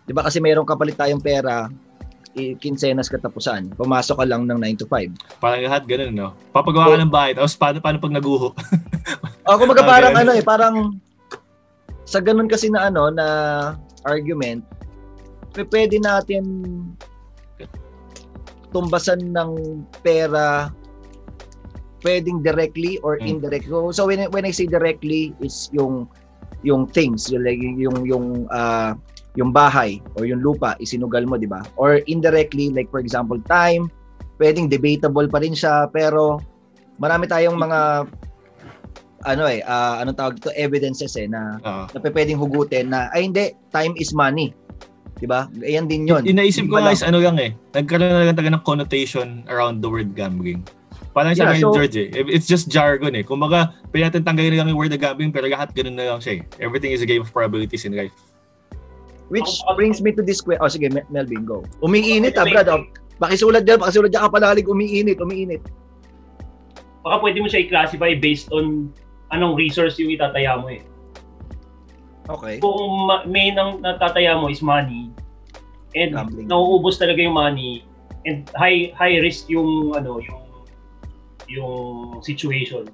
[0.02, 1.72] Di ba kasi mayroong kapalit tayong pera,
[2.34, 3.72] i- kinsenas katapusan.
[3.72, 5.08] Pumasok ka lang ng 9 to 5.
[5.38, 6.28] Parang lahat ganun, no?
[6.50, 8.52] Papagawa ka ng bahay, tapos paano, paano pag naguho?
[9.42, 10.74] O, kumbaga Ah, parang ano eh, parang
[12.04, 13.26] sa ganun kasi na ano, na
[14.02, 14.62] argument,
[15.54, 16.44] pwede natin
[18.72, 19.50] tumbasan ng
[20.00, 20.72] pera
[22.02, 23.38] pwedeng directly or Mm.
[23.38, 23.70] indirectly.
[23.94, 26.10] So, when, I- when I say directly is yung
[26.62, 28.94] yung things, yung like, yung yung ah,
[29.34, 31.62] yung bahay or yung lupa isinugal mo, di ba?
[31.74, 33.90] Or indirectly like for example, time,
[34.38, 36.42] pwedeng debatable pa rin siya pero
[36.98, 37.80] marami tayong mga
[39.22, 41.82] ano eh, ah, anong tawag dito, evidences eh na Oo.
[41.90, 44.50] na pwedeng hugutin na ay hindi, time is money.
[45.22, 45.46] 'Di ba?
[45.62, 46.26] Ayan din 'yon.
[46.26, 49.86] Yung naisip ko guys, ano lang eh, nagkaroon na lang talaga ng connotation around the
[49.86, 50.66] word gambling.
[51.14, 53.22] Parang Yeah, sabi ni so- George eh, it's just jargon eh.
[53.22, 56.42] Kumbaga, pwede natin tanggalin lang yung word na gambling, pero lahat ganun na lang siya
[56.42, 56.58] eh.
[56.58, 58.16] Everything is a game of probabilities in life.
[59.30, 60.60] Which brings me to this question.
[60.60, 61.62] Oh, sige, Mel- Melvin, go.
[61.80, 62.68] Umiinit ah, Brad.
[62.68, 62.82] Oh.
[63.22, 65.62] Pakisulat dyan, pakisulat dyan kapalalig, umiinit, umiinit.
[67.06, 68.90] Baka pwede mo siya i-classify based on
[69.30, 70.82] anong resource yung itataya mo eh.
[72.30, 72.62] Okay.
[72.62, 75.10] Kung ma- main ang natataya mo is money
[75.98, 76.46] and Gambling.
[76.48, 77.82] nauubos talaga yung money
[78.24, 80.42] and high high risk yung ano yung
[81.50, 81.74] yung
[82.22, 82.86] situation.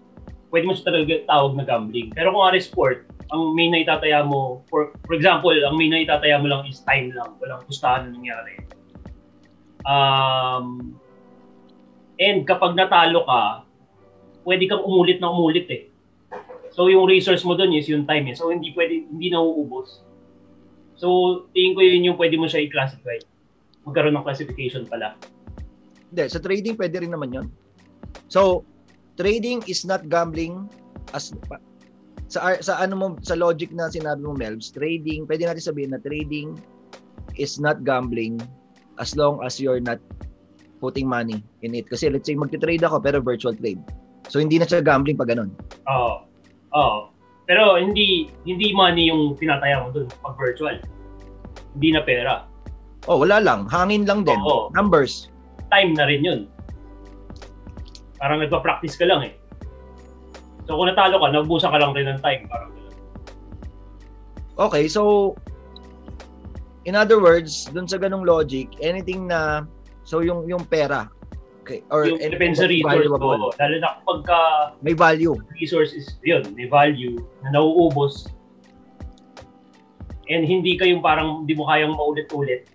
[0.48, 2.08] Pwede mo siya talaga tawag na gambling.
[2.16, 6.02] Pero kung ari sport, ang main na itataya mo for for example, ang main na
[6.02, 8.56] itataya mo lang is time lang, walang pustahan na nangyari.
[9.84, 10.96] Um
[12.16, 13.68] and kapag natalo ka,
[14.48, 15.87] pwede kang umulit na umulit eh.
[16.72, 18.36] So yung resource mo doon is yung time eh.
[18.36, 20.02] So hindi pwede hindi nauubos.
[20.98, 21.08] So
[21.54, 23.18] tingin ko yun yung pwede mo siya i-classify.
[23.86, 25.16] Magkaroon ng classification pala.
[26.08, 27.48] Hindi, sa trading pwede rin naman 'yon.
[28.28, 28.64] So,
[29.16, 30.68] trading is not gambling
[31.16, 31.32] as
[32.28, 36.00] sa sa ano mo sa logic na sinabi mo Melvs, trading, pwede natin sabihin na
[36.00, 36.52] trading
[37.40, 38.36] is not gambling
[39.00, 39.96] as long as you're not
[40.84, 41.88] putting money in it.
[41.88, 43.80] Kasi let's say magte-trade ako pero virtual trade.
[44.28, 45.56] So hindi na siya gambling pag ganun.
[45.88, 46.27] Oo.
[46.78, 47.10] Oo.
[47.48, 50.78] Pero hindi hindi money yung tinataya mo doon pag virtual.
[51.74, 52.46] Hindi na pera.
[53.10, 53.66] Oh, wala lang.
[53.66, 54.38] Hangin lang din.
[54.38, 54.70] Oo.
[54.76, 55.32] Numbers.
[55.72, 56.40] Time na rin yun.
[58.20, 59.32] Parang nagpa-practice ka lang eh.
[60.68, 62.44] So kung natalo ka, nagbusa ka lang rin ng time.
[62.46, 62.70] Parang.
[64.58, 65.32] Okay, so
[66.84, 69.64] in other words, dun sa ganung logic, anything na
[70.04, 71.08] so yung yung pera
[71.68, 73.52] okay, or Yung anything depends sa resource mo.
[73.52, 74.38] Lalo na kapag ka
[74.80, 75.36] may value.
[75.60, 78.32] resource is yun, may value na nauubos
[80.32, 82.68] and hindi kayong parang hindi mo kayang maulit-ulit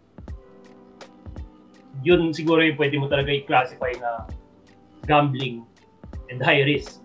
[2.02, 4.28] yun siguro yung pwede mo talaga i-classify na
[5.08, 5.64] gambling
[6.34, 7.00] and high risk.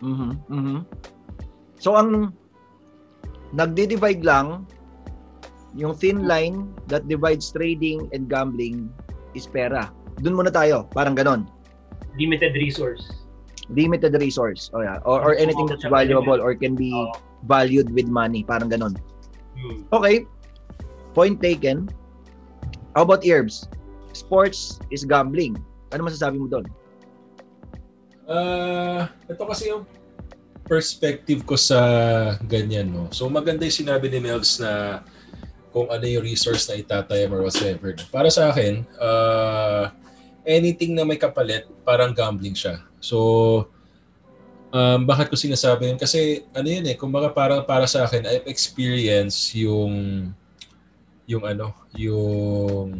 [0.00, 0.38] Mhm.
[0.48, 0.78] Mhm.
[1.82, 2.32] So ang
[3.50, 4.64] nagdi-divide lang
[5.76, 8.88] yung thin line that divides trading and gambling
[9.36, 9.92] is pera.
[10.18, 11.46] Doon muna tayo, parang ganon.
[12.18, 13.06] Limited resource.
[13.70, 14.70] Limited resource.
[14.74, 14.98] Oh, yeah.
[15.04, 16.90] or, or anything that's valuable or can be
[17.46, 18.96] valued with money, parang ganon.
[19.54, 19.86] Hmm.
[19.92, 20.26] Okay.
[21.14, 21.86] Point taken.
[22.96, 23.70] How about herbs?
[24.16, 25.54] Sports is gambling.
[25.94, 26.66] Ano masasabi mo doon?
[28.28, 29.88] Ah, ito kasi yung
[30.68, 31.80] perspective ko sa
[32.44, 33.08] ganyan, no.
[33.08, 35.00] So maganda yung sinabi ni Melvs na
[35.72, 37.96] kung ano yung resource na itatayam or whatsoever.
[38.12, 39.88] Para sa akin, uh,
[40.48, 42.80] anything na may kapalit, parang gambling siya.
[43.04, 43.68] So,
[44.72, 46.00] um, bakit ko sinasabi yun?
[46.00, 49.92] Kasi ano yun eh, kumbaga parang para sa akin, I've experienced yung
[51.28, 52.96] yung ano, yung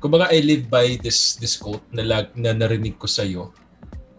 [0.00, 3.52] kumbaga I live by this this quote na, lag, na narinig ko sa iyo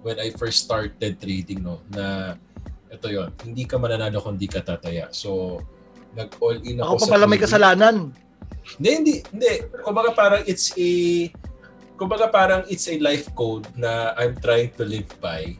[0.05, 2.37] when I first started trading no na
[2.93, 5.57] ito yon hindi ka mananalo kung hindi ka tataya so
[6.13, 7.95] nag all in Ako ako, pa sa pala may kasalanan.
[8.77, 9.53] Hindi, hindi, hindi.
[9.81, 10.89] Kumbaga parang it's a
[12.01, 15.53] kumbaga parang it's a life code na I'm trying to live by.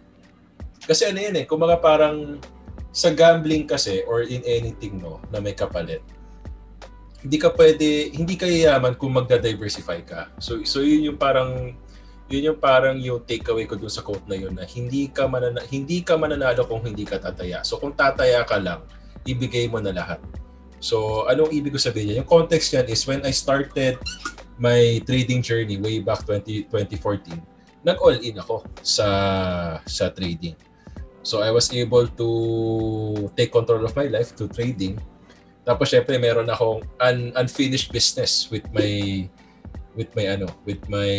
[0.89, 2.41] Kasi ano yun eh, kumbaga parang
[2.89, 6.01] sa gambling kasi or in anything no na may kapalit.
[7.21, 10.34] Hindi ka pwede, hindi ka yayaman kung magda-diversify ka.
[10.41, 11.77] So so yun yung parang
[12.25, 15.62] yun yung parang yung takeaway ko dun sa quote na yun na hindi ka manana,
[15.69, 17.62] hindi ka mananalo kung hindi ka tataya.
[17.62, 18.82] So kung tataya ka lang,
[19.30, 20.17] ibigay mo na lahat.
[20.82, 22.25] So, anong ibig ko sabihin niya?
[22.25, 24.01] Yung context niyan is when I started
[24.62, 27.41] my trading journey way back 20, 2014,
[27.82, 29.08] nag-all in ako sa
[29.89, 30.54] sa trading.
[31.26, 32.30] So, I was able to
[33.34, 35.02] take control of my life to trading.
[35.65, 39.26] Tapos, syempre, meron akong un- unfinished business with my
[39.97, 41.12] with my ano, with my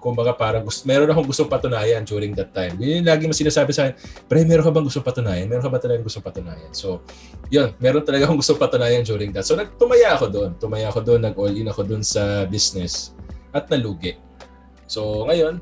[0.00, 2.72] kumbaga parang gusto, meron akong gustong patunayan during that time.
[2.80, 3.94] Yun yung lagi mo sinasabi sa akin,
[4.24, 5.44] pre, meron ka bang gustong patunayan?
[5.44, 6.72] Meron ka ba talagang gustong patunayan?
[6.72, 7.04] So,
[7.52, 9.44] yun, meron talaga akong gustong patunayan during that.
[9.44, 10.50] So, nagtumaya ako doon.
[10.56, 13.12] Tumaya ako doon, nag-all in ako doon sa business
[13.52, 14.16] at nalugi.
[14.88, 15.60] So, ngayon,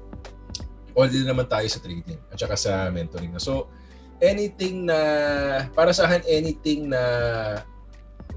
[0.94, 3.34] all in naman tayo sa trading at saka sa mentoring.
[3.42, 3.66] So,
[4.22, 4.98] anything na,
[5.74, 7.02] para sa akin, anything na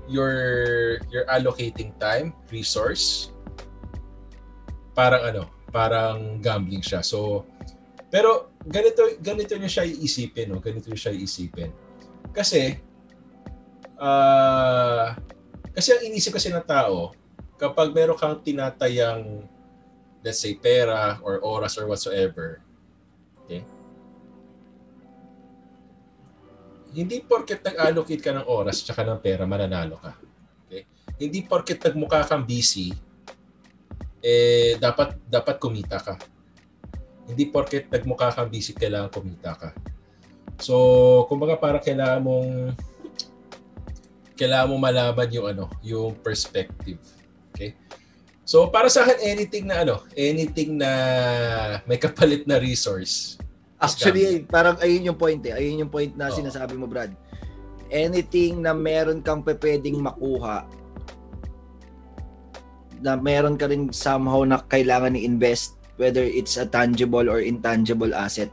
[0.09, 3.29] you're, you're allocating time, resource,
[4.97, 7.03] parang ano, parang gambling siya.
[7.03, 7.43] So,
[8.07, 10.63] pero ganito ganito niya siya iisipin, no?
[10.63, 11.75] Ganito niya siya iisipin.
[12.31, 12.79] Kasi
[13.99, 15.19] ah
[15.75, 17.11] kasi ang inisip kasi ng tao,
[17.59, 19.43] kapag meron kang tinatayang
[20.23, 22.63] let's say pera or oras or whatsoever,
[23.43, 23.67] okay?
[26.95, 30.15] Hindi porket nag-allocate ka ng oras tsaka ng pera, mananalo ka.
[30.65, 30.87] Okay?
[31.19, 32.95] Hindi porket nagmukha kang busy,
[34.25, 36.17] eh dapat dapat kumita ka.
[37.29, 39.69] Hindi porket nagmukha kang busy kailangan kumita ka.
[40.57, 42.49] So, kumbaga para kailangan mong
[44.33, 46.97] kailangan mo malaman yung ano, yung perspective.
[47.53, 47.77] Okay?
[48.45, 50.91] So, para sa akin anything na ano, anything na
[51.85, 53.37] may kapalit na resource.
[53.77, 55.53] Actually, parang ayun yung point eh.
[55.53, 56.37] Ayun yung point na Oo.
[56.37, 57.13] sinasabi mo, Brad.
[57.89, 60.65] Anything na meron kang pwedeng makuha
[63.01, 68.51] na meron ka rin somehow na kailangan i-invest whether it's a tangible or intangible asset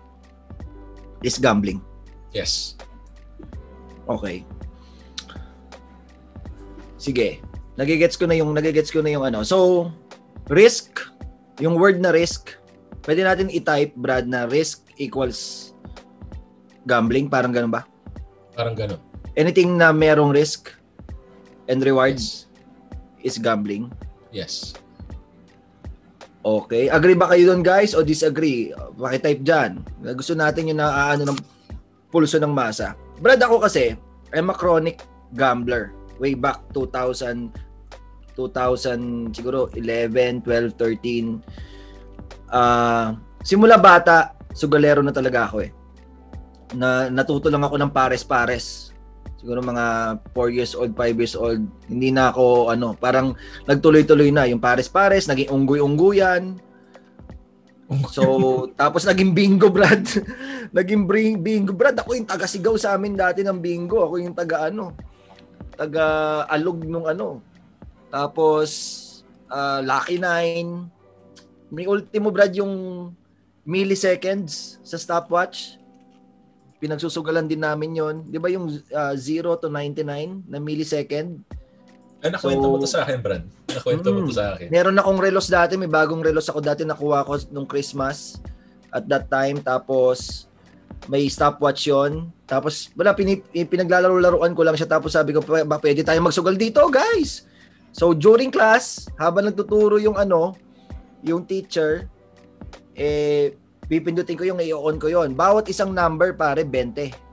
[1.26, 1.82] is gambling.
[2.30, 2.78] Yes.
[4.06, 4.46] Okay.
[6.98, 7.42] Sige.
[7.74, 9.42] Nagigets ko na yung nagigets ko na yung ano.
[9.42, 9.90] So,
[10.46, 11.02] risk,
[11.58, 12.54] yung word na risk,
[13.02, 15.72] pwede natin i-type Brad na risk equals
[16.86, 17.86] gambling, parang ganun ba?
[18.54, 19.00] Parang gano'n.
[19.38, 20.74] Anything na merong risk
[21.70, 22.46] and rewards
[23.22, 23.34] Yes.
[23.34, 23.88] is gambling.
[24.32, 24.72] Yes.
[26.42, 26.90] Okay.
[26.90, 28.74] Agree ba kayo doon guys o disagree?
[28.98, 29.78] Paki-type dyan.
[30.18, 31.38] Gusto natin yung naaano ng
[32.10, 32.98] pulso ng masa.
[33.22, 33.94] Brad, ako kasi,
[34.34, 35.06] I'm a chronic
[35.38, 35.94] gambler.
[36.18, 37.54] Way back 2000,
[38.34, 41.38] 2000 siguro 11, 12, 13.
[42.52, 45.70] Ah, simula bata, sugalero na talaga ako eh.
[46.76, 48.91] Na natuto lang ako ng pares-pares.
[49.42, 51.66] Siguro mga 4 years old, 5 years old.
[51.90, 53.34] Hindi na ako ano, parang
[53.66, 56.62] nagtuloy-tuloy na yung pares-pares, naging unggoy-ungguyan.
[58.06, 58.22] So,
[58.78, 60.06] tapos naging bingo, Brad.
[60.78, 61.98] naging bring bingo, Brad.
[61.98, 64.06] Ako yung taga-sigaw sa amin dati ng bingo.
[64.06, 64.94] Ako yung taga ano,
[65.74, 67.42] taga-alog nung ano.
[68.14, 68.70] Tapos,
[69.50, 70.86] ah, Lucky Nine.
[71.74, 73.10] May ultimo, Brad, yung
[73.66, 75.81] milliseconds sa stopwatch.
[76.82, 81.38] Pinagsusugalan din namin yon Di ba yung ah, 0 to 99 na millisecond?
[82.18, 83.46] Ay, nakwento So- mo to sa akin, Brad.
[83.70, 84.36] Nakwento mo to Mm.
[84.36, 84.66] sa akin.
[84.66, 88.42] Meron akong relos dati, may bagong relos ako dati nakuha ko nung Christmas
[88.90, 90.50] at that time tapos
[91.06, 94.84] may stopwatch yon Tapos, wala, pinip, pinaglalaro-laruan ko lang siya.
[94.84, 97.48] Tapos sabi ko, ba pwede tayo magsugal dito, guys?
[97.90, 100.52] So, during class, habang nagtuturo yung ano,
[101.24, 102.12] yung teacher,
[102.92, 107.32] eh, pipindutin ko yung i-on ko yon Bawat isang number, pare, 20.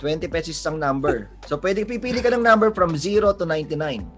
[0.00, 1.28] 20 pesos isang number.
[1.44, 4.08] So, pwede pipili ka ng number from 0 to 99.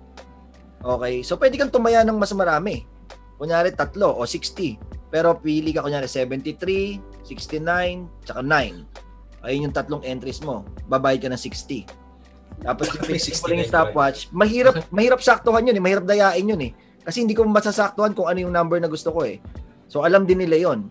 [0.79, 1.15] Okay?
[1.27, 2.87] So, pwede kang tumaya ng mas marami.
[3.35, 4.79] Kunyari, tatlo o 60.
[5.11, 9.43] Pero pili ka kunyari 73, 69, tsaka 9.
[9.43, 10.63] Ayun yung tatlong entries mo.
[10.87, 12.63] Babayad ka ng 60.
[12.63, 14.31] Tapos yung 69 yung stopwatch.
[14.31, 15.83] Mahirap, mahirap saktuhan yun eh.
[15.83, 16.73] Mahirap dayain yun eh.
[17.03, 19.43] Kasi hindi ko masasaktuhan kung ano yung number na gusto ko eh.
[19.93, 20.89] So alam din nila yon.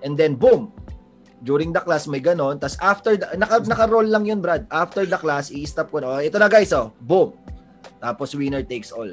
[0.00, 0.72] And then boom,
[1.44, 2.56] during the class may ganon.
[2.56, 4.64] Tapos after, the, naka, naka-roll lang yun Brad.
[4.72, 6.16] After the class, i-stop ko na.
[6.16, 7.36] Oh, ito na guys oh, boom.
[8.00, 9.12] Tapos winner takes all.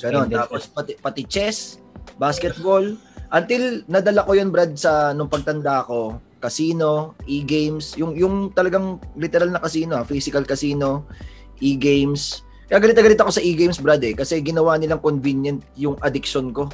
[0.00, 0.32] Ganon.
[0.32, 1.76] Tapos pati, pati chess,
[2.16, 2.96] basketball.
[3.28, 9.50] Until nadala ko yun Brad sa nung pagtanda ko, casino, e-games, yung yung talagang literal
[9.50, 11.04] na casino, ah, physical casino,
[11.58, 12.46] e-games.
[12.70, 16.54] Kaya galit na galit ako sa e-games, Brad eh, kasi ginawa nilang convenient yung addiction
[16.54, 16.70] ko.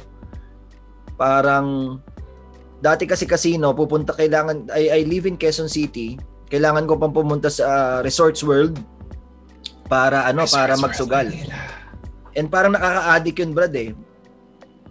[1.15, 1.97] Parang
[2.83, 6.19] dati kasi casino, pupunta kailangan I, I live in Quezon City,
[6.51, 8.75] kailangan ko pang pumunta sa Resorts World
[9.87, 11.31] para ano, para magsugal.
[12.33, 13.93] And parang nakaka-addict yun, Brad eh.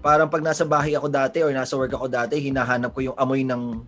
[0.02, 3.42] Parang pag nasa bahay ako dati or nasa work ako dati, hinahanap ko yung amoy
[3.46, 3.82] ng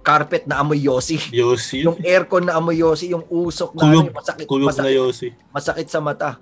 [0.00, 1.18] carpet na amoy yosi.
[1.30, 1.82] Yossi.
[1.86, 4.04] Yung aircon na amoy yosi, yung usok na Kulog.
[4.08, 5.28] ano, masakit, Kulog na masakit, Yossi.
[5.52, 6.40] masakit sa mata.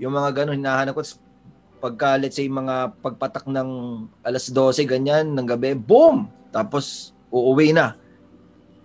[0.00, 1.04] Yung mga ganun, hinahanap ko.
[1.78, 3.70] Pagka, let's say, mga pagpatak ng
[4.26, 6.26] alas 12, ganyan, ng gabi, boom!
[6.50, 7.94] Tapos, uuwi na.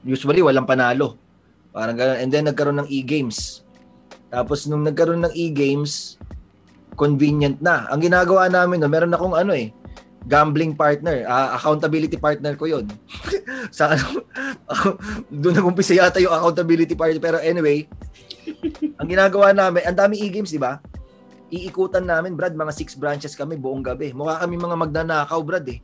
[0.06, 1.18] Usually, walang panalo.
[1.74, 2.18] Parang ganun.
[2.22, 3.66] And then, nagkaroon ng e-games.
[4.30, 6.22] Tapos, nung nagkaroon ng e-games,
[6.94, 7.90] convenient na.
[7.90, 9.74] Ang ginagawa namin, no, meron akong ano eh,
[10.24, 12.88] gambling partner, ah, accountability partner ko yon
[13.76, 14.24] sa ano,
[15.42, 17.20] doon nag-umpisa yata yung accountability partner.
[17.20, 17.90] Pero anyway,
[19.02, 20.80] ang ginagawa namin, ang dami e-games, di ba?
[21.54, 24.10] Iikutan namin, Brad, mga six branches kami buong gabi.
[24.10, 25.78] Mukha kami mga magnanakaw, Brad eh.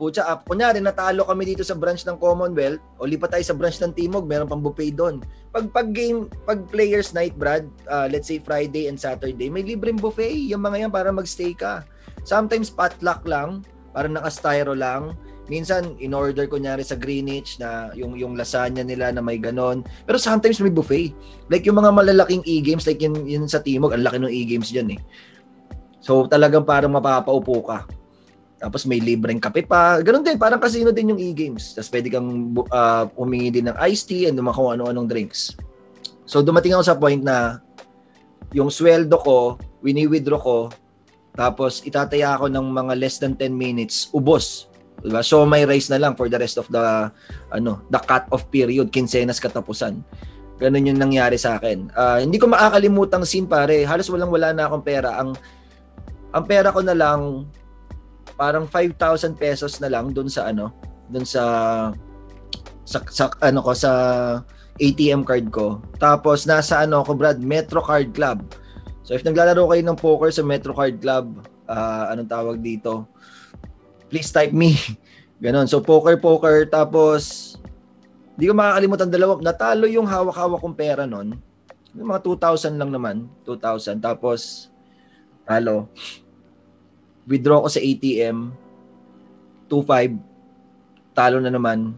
[0.00, 0.48] Pucha, up.
[0.48, 4.24] Kunyari, natalo kami dito sa branch ng Commonwealth, o lipat tayo sa branch ng Timog,
[4.24, 5.20] meron pang buffet doon.
[5.52, 10.00] Pag, pag game, pag players night, Brad, uh, let's say Friday and Saturday, may libreng
[10.00, 10.32] buffet.
[10.48, 11.84] Yung mga yan para magstay ka.
[12.24, 13.60] Sometimes potluck lang,
[13.92, 15.12] parang naka-styro lang.
[15.50, 19.82] Minsan, in order kunyari sa Greenwich na yung, yung lasagna nila na may ganon.
[20.06, 21.10] Pero sometimes may buffet.
[21.50, 24.94] Like yung mga malalaking e-games, like yun, yun sa Timog, ang laki ng e-games dyan
[24.94, 25.00] eh.
[25.98, 27.82] So talagang parang mapapaupo ka.
[28.62, 29.98] Tapos may libreng kape pa.
[30.06, 31.74] Ganun din, parang casino din yung e-games.
[31.74, 35.58] Tapos pwede kang uh, humingi din ng iced tea and kung ano-anong drinks.
[36.30, 37.58] So dumating ako sa point na
[38.54, 40.58] yung sweldo ko, wini-withdraw ko,
[41.34, 44.69] tapos itataya ako ng mga less than 10 minutes, ubos.
[45.00, 45.24] Diba?
[45.24, 47.08] So may rice na lang for the rest of the
[47.48, 50.04] ano, the cut-off period, kinsenas katapusan.
[50.60, 51.88] Ganun yung nangyari sa akin.
[51.96, 55.16] Uh, hindi ko makakalimutang scene pare, halos walang wala na akong pera.
[55.16, 55.32] Ang
[56.30, 57.48] ang pera ko na lang
[58.36, 60.72] parang 5,000 pesos na lang doon sa ano,
[61.08, 61.42] doon sa
[62.84, 63.92] sa, sa ano ko sa
[64.80, 65.80] ATM card ko.
[65.96, 68.44] Tapos nasa ano ko Brad, Metro Card Club.
[69.04, 73.06] So if naglalaro kayo ng poker sa Metro Card Club, uh, anong tawag dito?
[74.10, 74.74] Please type me.
[75.42, 75.70] Ganon.
[75.70, 77.54] So poker poker tapos
[78.34, 79.38] di ko makakalimutan dalawa.
[79.38, 81.38] Natalo yung hawak-hawak kong pera noon.
[81.94, 83.30] Yung mga 2,000 lang naman.
[83.46, 84.02] 2,000.
[84.02, 84.70] Tapos
[85.50, 85.90] talo
[87.26, 88.54] withdraw ko sa ATM
[89.66, 90.14] 2.5
[91.10, 91.90] talo na naman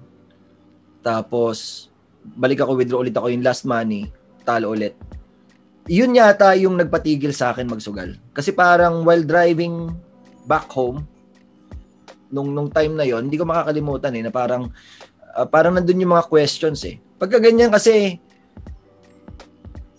[1.04, 1.88] tapos
[2.24, 4.08] balik ako withdraw ulit ako yung last money
[4.48, 4.96] talo ulit
[5.84, 9.92] yun yata yung nagpatigil sa akin magsugal kasi parang while driving
[10.48, 11.04] back home
[12.32, 14.72] nung nung time na yon hindi ko makakalimutan eh na parang
[15.36, 18.18] uh, parang nandun yung mga questions eh pagka ganyan kasi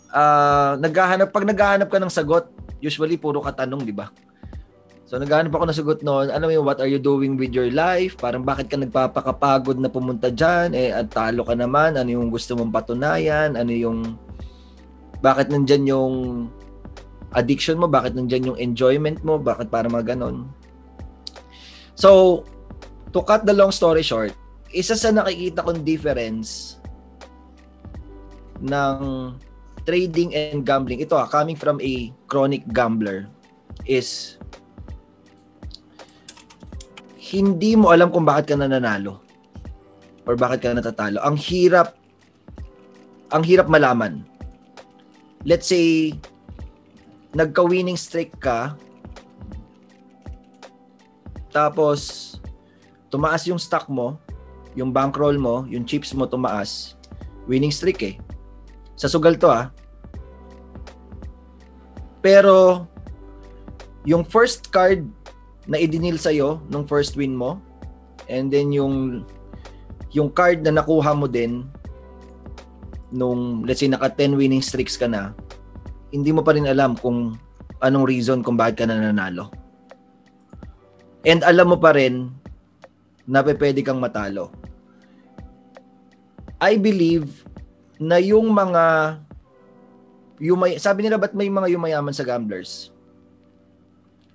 [0.10, 2.50] uh, naghahanap pag naghahanap ka ng sagot
[2.82, 4.10] usually puro katanong di ba
[5.14, 8.18] So naghahanap ako ng sagot noon, ano yung what are you doing with your life?
[8.18, 10.74] Parang bakit ka nagpapakapagod na pumunta diyan?
[10.74, 13.54] Eh at talo ka naman, ano yung gusto mong patunayan?
[13.54, 14.18] Ano yung
[15.22, 16.14] bakit nandiyan yung
[17.38, 17.86] addiction mo?
[17.86, 19.38] Bakit nandiyan yung enjoyment mo?
[19.38, 20.50] Bakit para mga ganon?
[21.94, 22.44] So,
[23.14, 24.34] to cut the long story short,
[24.74, 26.82] isa sa nakikita kong difference
[28.62, 28.98] ng
[29.86, 33.30] trading and gambling, ito ah, coming from a chronic gambler,
[33.86, 34.42] is
[37.34, 39.22] hindi mo alam kung bakit ka nananalo
[40.26, 41.20] or bakit ka natatalo.
[41.22, 41.98] Ang hirap
[43.34, 44.22] ang hirap malaman.
[45.44, 46.16] Let's say
[47.34, 48.78] nagka-winning streak ka
[51.54, 52.34] tapos
[53.14, 54.18] tumaas yung stock mo
[54.74, 56.98] yung bankroll mo, yung chips mo tumaas,
[57.46, 58.16] winning streak eh.
[58.98, 59.70] Sa sugal to ah.
[62.22, 62.86] Pero
[64.06, 65.06] yung first card
[65.70, 67.62] na idinil sa'yo nung first win mo
[68.28, 69.24] and then yung
[70.12, 71.64] yung card na nakuha mo din
[73.16, 75.32] nung let's say naka 10 winning streaks ka na
[76.12, 77.40] hindi mo pa rin alam kung
[77.80, 79.63] anong reason kung bakit ka nananalo.
[81.24, 82.32] And alam mo pa rin
[83.24, 84.52] na pwede kang matalo.
[86.60, 87.44] I believe
[88.00, 89.16] na yung mga
[90.44, 92.92] yumay, sabi nila ba't may mga yumayaman sa gamblers?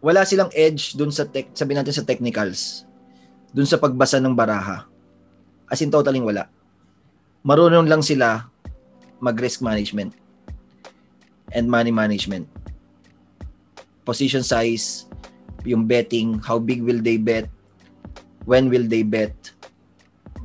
[0.01, 2.89] Wala silang edge dun sa tech, sabi natin sa technicals.
[3.53, 4.89] Dun sa pagbasa ng baraha.
[5.69, 6.49] As in totaling wala.
[7.45, 8.49] Marunong lang sila
[9.21, 10.15] mag-risk management
[11.53, 12.47] and money management.
[14.05, 15.08] Position size,
[15.67, 17.51] yung betting, how big will they bet,
[18.47, 19.35] when will they bet.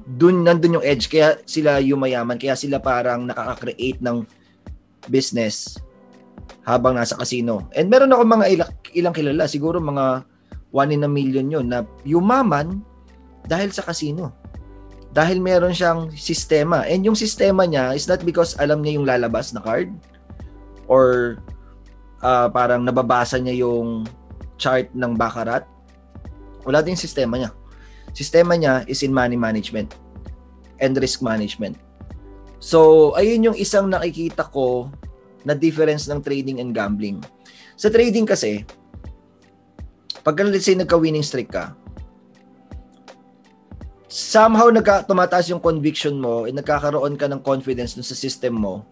[0.04, 1.08] Dun, nandun yung edge.
[1.08, 2.36] Kaya sila yumayaman.
[2.36, 4.28] Kaya sila parang nakaka-create ng
[5.08, 5.80] business
[6.64, 7.68] habang nasa casino.
[7.76, 10.28] And meron ako mga ilang, ilang kilala, siguro mga
[10.74, 12.82] 1 in a million yun na yumaman
[13.48, 14.34] dahil sa casino.
[15.14, 16.84] Dahil meron siyang sistema.
[16.90, 19.94] And yung sistema niya is not because alam niya yung lalabas na card
[20.90, 21.38] or
[22.26, 24.10] uh, parang nababasa niya yung
[24.64, 25.68] chart ng Baccarat.
[26.64, 27.52] Wala din sistema niya.
[28.16, 30.00] Sistema niya is in money management
[30.80, 31.76] and risk management.
[32.64, 34.88] So, ayun yung isang nakikita ko
[35.44, 37.20] na difference ng trading and gambling.
[37.76, 38.64] Sa trading kasi,
[40.24, 41.76] pag let's say nagka-winning streak ka,
[44.08, 48.88] somehow nagka, tumataas yung conviction mo and nagkakaroon ka ng confidence dun sa system mo.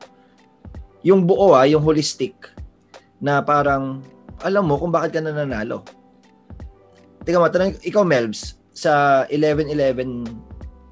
[1.08, 2.36] Yung buo ah, yung holistic
[3.24, 4.04] na parang
[4.42, 5.86] alam mo kung bakit ka nananalo.
[7.22, 10.26] Tingnan mo, tanong, ikaw Melbs, sa 11-11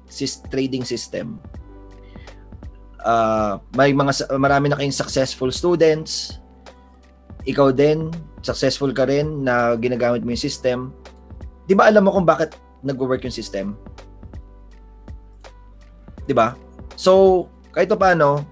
[0.06, 1.42] sis- trading system,
[3.04, 6.38] uh, may mga marami na kayong successful students.
[7.48, 8.12] Ikaw din,
[8.44, 10.78] successful ka rin na ginagamit mo yung system.
[11.64, 13.76] 'Di ba alam mo kung bakit nagwo-work yung system?
[16.28, 16.56] 'Di ba?
[17.00, 18.44] So, kahit paano,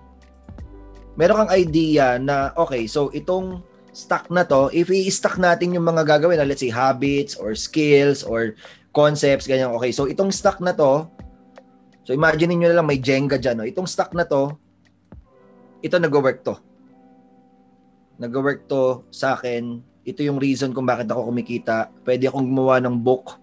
[1.18, 3.60] meron kang idea na okay, so itong
[3.98, 8.54] stock na to, if i-stack natin yung mga gagawin, let's say habits or skills or
[8.94, 11.10] concepts, ganyan, okay, so itong stock na to,
[12.08, 13.68] So imagine niyo na lang may Jenga diyan, no?
[13.68, 14.56] Itong stock na to,
[15.84, 16.56] ito nagwo-work to.
[18.16, 19.84] Nagwo-work to sa akin.
[20.08, 21.92] Ito yung reason kung bakit ako kumikita.
[22.08, 23.36] Pwede akong gumawa ng book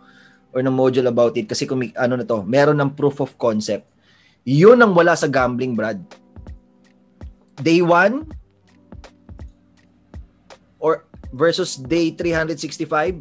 [0.49, 3.85] or ng module about it kasi kung ano na to, meron ng proof of concept.
[4.49, 6.01] Yun ang wala sa gambling, Brad.
[7.61, 8.25] Day 1 or
[11.35, 13.19] versus day 365,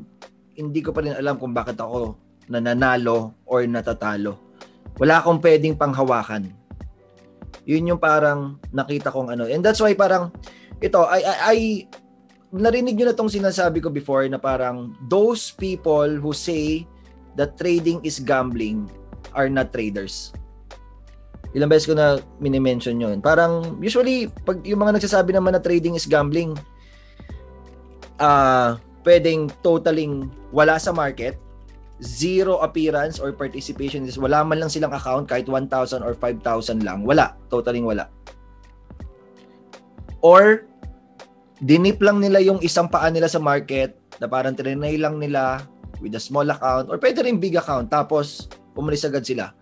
[0.54, 2.14] hindi ko pa rin alam kung bakit ako
[2.46, 4.44] nananalo or natatalo
[4.98, 6.50] wala akong pwedeng panghawakan.
[7.64, 9.48] Yun yung parang nakita kong ano.
[9.48, 10.30] And that's why parang
[10.78, 11.56] ito, I, I, I
[12.54, 16.86] narinig nyo na tong sinasabi ko before na parang those people who say
[17.34, 18.86] that trading is gambling
[19.34, 20.30] are not traders.
[21.54, 23.18] Ilang beses ko na minimension yun.
[23.22, 26.54] Parang usually, pag yung mga nagsasabi naman na trading is gambling,
[28.18, 31.38] uh, pwedeng totaling wala sa market
[32.02, 37.06] zero appearance or participation is wala man lang silang account kahit 1,000 or 5,000 lang.
[37.06, 37.38] Wala.
[37.48, 38.10] Totaling wala.
[40.24, 40.66] Or
[41.62, 45.62] dinip lang nila yung isang paa nila sa market na parang trinay lang nila
[46.02, 49.54] with a small account or pwede rin big account tapos umalis agad sila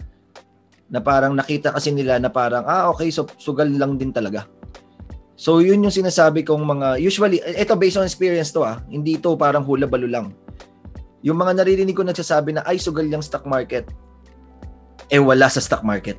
[0.88, 4.48] na parang nakita kasi nila na parang ah okay so sugal lang din talaga.
[5.42, 9.34] So yun yung sinasabi kong mga usually ito based on experience to ah hindi to
[9.34, 10.30] parang hula balo lang
[11.22, 13.86] yung mga naririnig ko nagsasabi na ay sugal yung stock market,
[15.06, 16.18] eh wala sa stock market.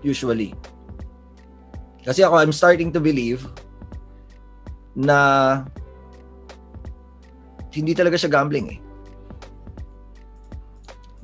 [0.00, 0.56] Usually.
[2.08, 3.44] Kasi ako, I'm starting to believe
[4.96, 5.60] na
[7.76, 8.78] hindi talaga siya gambling eh.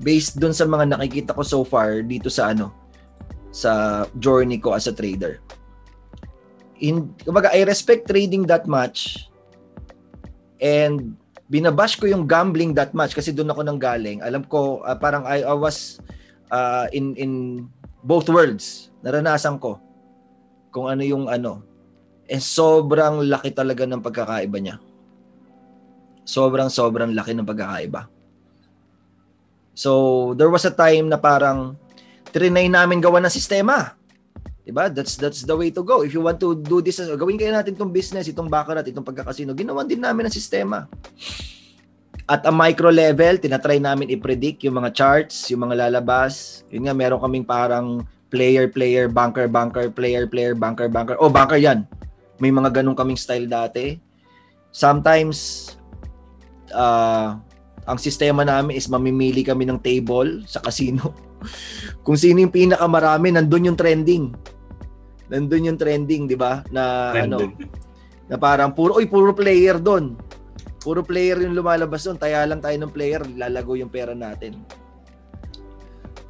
[0.05, 2.69] Based dun sa mga nakikita ko so far dito sa ano,
[3.55, 5.39] sa journey ko as a trader.
[6.83, 9.31] In, kumbaga, I respect trading that much
[10.65, 11.21] And
[11.53, 14.25] binabash ko yung gambling that much kasi doon ako nang galing.
[14.25, 16.01] Alam ko uh, parang I, I was
[16.49, 17.33] uh, in in
[18.01, 18.89] both worlds.
[19.05, 19.77] Naranasan ko
[20.73, 21.61] kung ano yung ano.
[22.25, 24.77] Eh sobrang laki talaga ng pagkakaiba niya.
[26.25, 28.09] Sobrang sobrang laki ng pagkakaiba.
[29.75, 31.75] So, there was a time na parang
[32.35, 33.95] trinay namin gawa ng sistema.
[34.66, 34.91] 'Di ba?
[34.91, 36.03] That's that's the way to go.
[36.03, 39.55] If you want to do this, gawin kayo natin itong business, itong baccarat, itong pagkakasino.
[39.55, 40.91] Ginawan din namin ang sistema.
[42.24, 46.64] At a micro level, tinatry namin i-predict yung mga charts, yung mga lalabas.
[46.72, 48.01] Yun nga, meron kaming parang
[48.32, 51.20] player, player, bunker, bunker, player, player, bunker, bunker.
[51.20, 51.85] Oh, bunker yan.
[52.41, 54.01] May mga ganun kaming style dati.
[54.72, 55.70] Sometimes,
[56.72, 57.37] uh,
[57.85, 61.12] ang sistema namin is mamimili kami ng table sa casino.
[62.05, 64.33] Kung sino yung pinakamarami, nandun yung trending.
[65.29, 66.61] Nandun yung trending, di ba?
[66.69, 67.55] Na ano, Trending.
[68.29, 70.17] na parang puro, oy, puro player doon.
[70.85, 72.21] Puro player yung lumalabas doon.
[72.21, 74.61] Taya lang tayo ng player, lalago yung pera natin.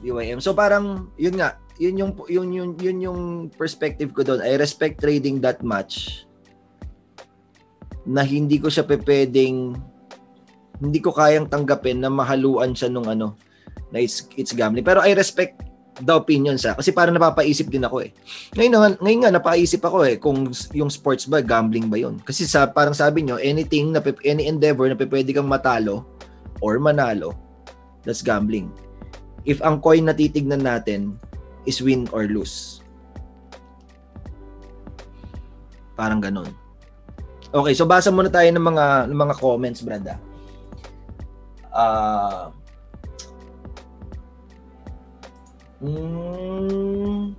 [0.05, 0.39] DYM.
[0.39, 4.45] So parang, yun nga, yun yung, yun, yun, yun yung perspective ko doon.
[4.45, 6.25] I respect trading that much
[8.05, 9.73] na hindi ko siya pepedeng
[10.79, 13.39] hindi ko kayang tanggapin na mahaluan siya nung ano
[13.95, 14.82] na it's, it's gambling.
[14.82, 15.62] Pero I respect
[16.03, 18.11] the opinion sa kasi parang napapaisip din ako eh.
[18.59, 22.18] Ngayon nga, ngayon nga napaisip ako eh kung yung sports ba gambling ba 'yon.
[22.18, 26.03] Kasi sa parang sabi nyo, anything na any endeavor na pwede kang matalo
[26.59, 27.38] or manalo,
[28.03, 28.66] that's gambling.
[29.47, 31.14] If ang coin na titignan natin
[31.62, 32.82] is win or lose.
[35.95, 36.51] Parang ganun.
[37.55, 40.11] Okay, so basa muna tayo ng mga ng mga comments, Brad.
[40.11, 40.18] ah.
[41.70, 42.64] Ah
[45.85, 47.37] Mm,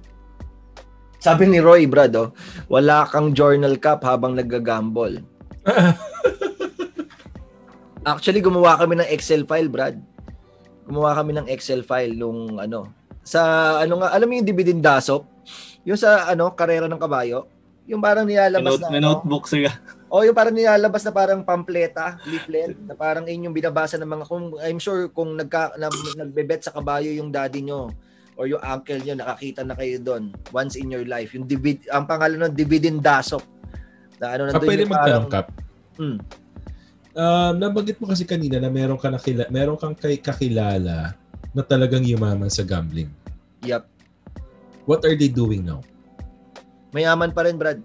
[1.17, 2.29] sabi ni Roy, Brad, oh,
[2.69, 5.25] wala kang journal cup habang naggagamble.
[8.05, 9.97] Actually, gumawa kami ng Excel file, Brad.
[10.85, 12.93] Gumawa kami ng Excel file nung ano,
[13.25, 13.41] sa
[13.81, 15.25] ano nga, alam mo yung dividend dasop?
[15.81, 17.49] Yung sa ano, karera ng kabayo?
[17.89, 19.17] Yung parang nilalabas note, na may ano?
[19.17, 19.73] notebook siya.
[20.13, 24.25] O yung parang nilalabas na parang pampleta, leaflet, na parang yun yung binabasa ng mga,
[24.29, 27.89] kung, I'm sure kung nagka, na, nagbebet sa kabayo yung daddy nyo
[28.35, 31.31] or yung uncle nyo, nakakita na kayo doon once in your life.
[31.35, 33.43] Yung divid, ang pangalan ng dividend dasop.
[34.19, 35.47] Na ano Ah, nandun pwede yung magtanong, Kap.
[35.95, 36.17] Hmm.
[37.15, 41.15] Um, nabanggit mo kasi kanina na meron ka nakila, meron kang kay kakilala
[41.55, 43.07] na talagang yumaman sa gambling.
[43.63, 43.87] Yep.
[44.83, 45.79] What are they doing now?
[46.91, 47.79] Mayaman pa rin, Brad.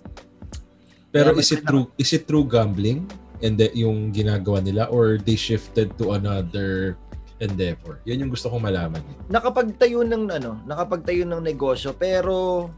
[1.14, 3.06] Pero Mayaman is it true is it true gambling
[3.42, 6.98] and the, yung ginagawa nila or they shifted to another
[7.40, 7.98] endeavor?
[8.04, 9.00] Yan yung gusto kong malaman.
[9.00, 9.16] eh.
[9.32, 12.68] Nakapagtayo ng ano, nakapagtayo ng negosyo pero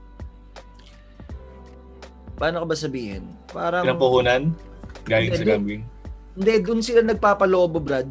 [2.39, 3.27] paano ko ba sabihin?
[3.51, 4.43] Parang Pinapuhunan.
[5.05, 5.51] Galing sa Hindi.
[5.51, 5.83] gambling.
[6.33, 8.09] Hindi, doon sila nagpapalobo, Brad.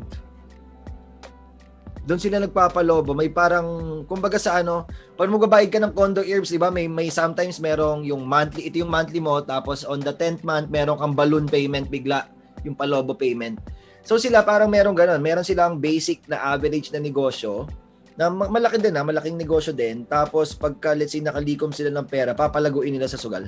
[2.02, 3.14] Doon sila nagpapalobo.
[3.14, 3.66] May parang,
[4.06, 4.86] kumbaga sa ano,
[5.16, 8.82] pag magbabayad ka ng condo herbs, di ba, may, may sometimes merong yung monthly, ito
[8.82, 12.26] yung monthly mo, tapos on the 10th month, meron kang balloon payment bigla,
[12.62, 13.58] yung palobo payment.
[14.02, 15.22] So sila parang merong ganun.
[15.22, 17.70] Meron silang basic na average na negosyo,
[18.18, 20.04] na ma- malaki din ha, malaking negosyo din.
[20.10, 23.48] Tapos pagka, let's say, nakalikom sila ng pera, papalaguin nila sa sugal.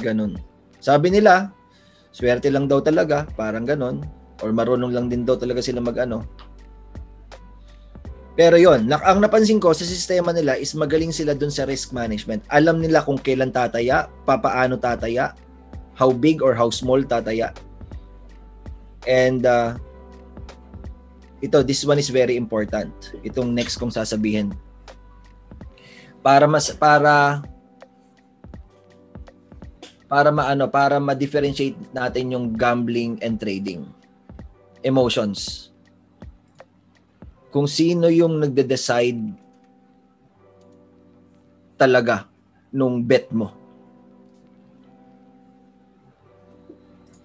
[0.00, 0.38] Ganun.
[0.80, 1.52] Sabi nila,
[2.10, 4.00] swerte lang daw talaga, parang ganon.
[4.40, 6.24] Or marunong lang din daw talaga sila mag-ano.
[8.40, 12.40] Pero yon, ang napansin ko sa sistema nila is magaling sila dun sa risk management.
[12.48, 15.36] Alam nila kung kailan tataya, papaano tataya,
[15.92, 17.52] how big or how small tataya.
[19.08, 19.80] And uh,
[21.40, 22.92] ito, this one is very important.
[23.24, 24.52] Itong next kong sasabihin.
[26.20, 27.40] Para mas para
[30.10, 33.86] para maano para ma-differentiate natin yung gambling and trading
[34.82, 35.70] emotions
[37.54, 39.22] kung sino yung nagde-decide
[41.78, 42.26] talaga
[42.74, 43.54] nung bet mo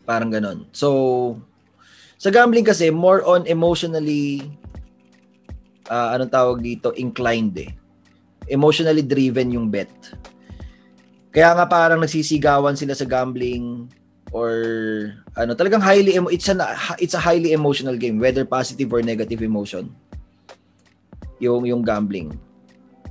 [0.06, 1.34] parang ganon so
[2.16, 4.44] sa gambling kasi more on emotionally
[5.90, 6.96] ah, anong tawag dito?
[6.96, 7.72] Inclined eh.
[8.50, 9.92] Emotionally driven yung bet.
[11.36, 13.92] Kaya nga parang nagsisigawan sila sa gambling
[14.32, 14.52] or
[15.36, 16.64] ano talagang highly emo- it's an
[17.00, 19.92] it's a highly emotional game whether positive or negative emotion
[21.44, 22.32] yung yung gambling.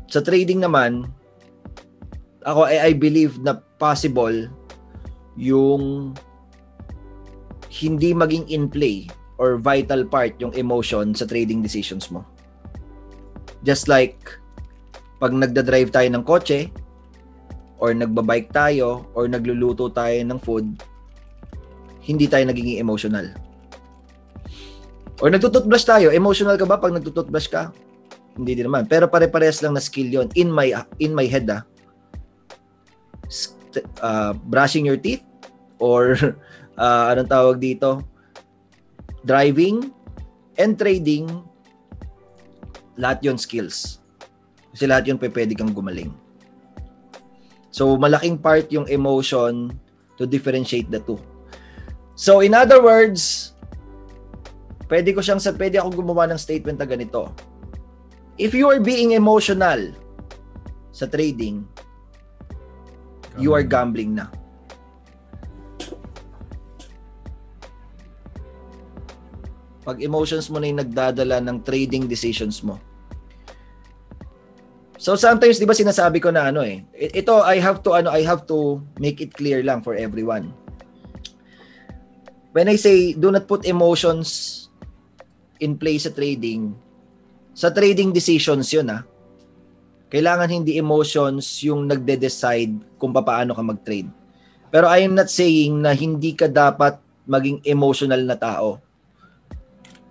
[0.08, 1.04] Sa trading naman
[2.44, 4.48] ako I, I believe na possible
[5.36, 6.14] yung
[7.82, 9.10] hindi maging in play
[9.42, 12.22] or vital part yung emotion sa trading decisions mo
[13.66, 14.38] just like
[15.18, 16.68] pag nagda-drive tayo ng kotse
[17.80, 20.68] or nagbabike tayo or nagluluto tayo ng food,
[22.04, 23.32] hindi tayo nagiging emotional.
[25.24, 27.72] Or nagtututbrush tayo, emotional ka ba pag nagtututbrush ka?
[28.36, 28.84] Hindi din naman.
[28.84, 31.62] Pero pare-parehas lang na skill yon in my in my head ah.
[33.98, 35.24] Uh, brushing your teeth
[35.82, 36.14] or
[36.78, 38.02] uh, anong tawag dito?
[39.24, 39.88] Driving
[40.60, 41.26] and trading
[42.94, 43.98] lahat yon skills.
[44.74, 46.14] Kasi lahat yun pwede kang gumaling.
[47.74, 49.74] So malaking part yung emotion
[50.14, 51.18] to differentiate the two.
[52.14, 53.54] So in other words,
[54.86, 57.34] pwede ko siyang pwede ako gumawa ng statement na ganito.
[58.38, 59.94] If you are being emotional
[60.94, 61.66] sa trading,
[63.34, 64.30] you are gambling na.
[69.84, 72.80] Pag emotions mo na yung nagdadala ng trading decisions mo.
[74.96, 76.80] So sometimes 'di ba sinasabi ko na ano eh.
[76.96, 80.48] Ito I have to ano I have to make it clear lang for everyone.
[82.56, 84.64] When I say do not put emotions
[85.60, 86.72] in play sa trading,
[87.52, 89.04] sa trading decisions 'yun ah.
[90.08, 94.06] Kailangan hindi emotions yung nagde-decide kung paano ka mag-trade.
[94.70, 98.83] Pero I am not saying na hindi ka dapat maging emotional na tao.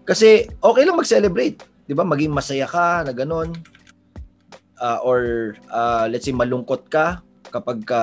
[0.04, 2.04] Kasi okay lang mag-celebrate, 'di ba?
[2.04, 3.56] Maging masaya ka na ganun.
[4.80, 8.02] Ah, or ah, let's say malungkot ka kapag ka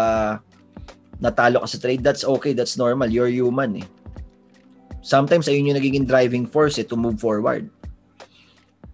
[1.20, 3.12] natalo ka sa trade, that's okay, that's normal.
[3.12, 3.88] You're human eh.
[5.05, 7.68] Sometimes ayun yung nagiging driving force eh, to move forward.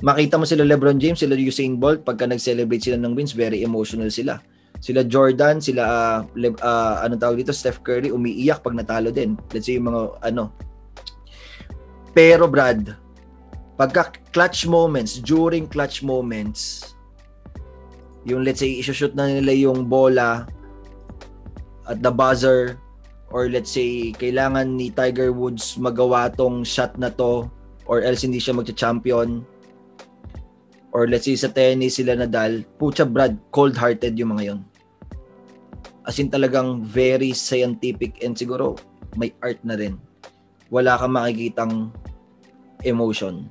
[0.02, 4.10] Makita mo sila LeBron James, sila Usain Bolt, pagka nag-celebrate sila ng wins, very emotional
[4.12, 4.42] sila.
[4.76, 9.38] Sila Jordan, sila ah, Le- ah, anong tawag dito, Steph Curry, umiiyak pag natalo din.
[9.54, 10.52] Let's say yung mga ano.
[12.16, 12.96] Pero Brad,
[13.76, 16.96] pagka clutch moments, during clutch moments,
[18.24, 20.48] yung let's say isushoot na nila yung bola
[21.84, 22.80] at the buzzer
[23.28, 27.46] or let's say kailangan ni Tiger Woods magawa tong shot na to
[27.86, 29.46] or else hindi siya magcha-champion
[30.90, 34.60] or let's say sa tennis sila Nadal pucha Brad cold-hearted yung mga yon
[36.02, 38.74] as in talagang very scientific and siguro
[39.14, 39.94] may art na rin
[40.72, 41.74] wala kang makikitang
[42.82, 43.46] emotion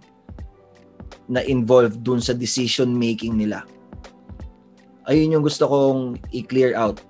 [1.25, 3.65] na involved dun sa decision making nila
[5.09, 7.01] ayun yung gusto kong i-clear out.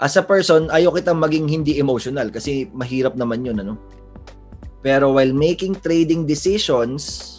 [0.00, 3.76] As a person, ayaw kitang maging hindi emotional kasi mahirap naman yun, ano?
[4.80, 7.36] Pero while making trading decisions,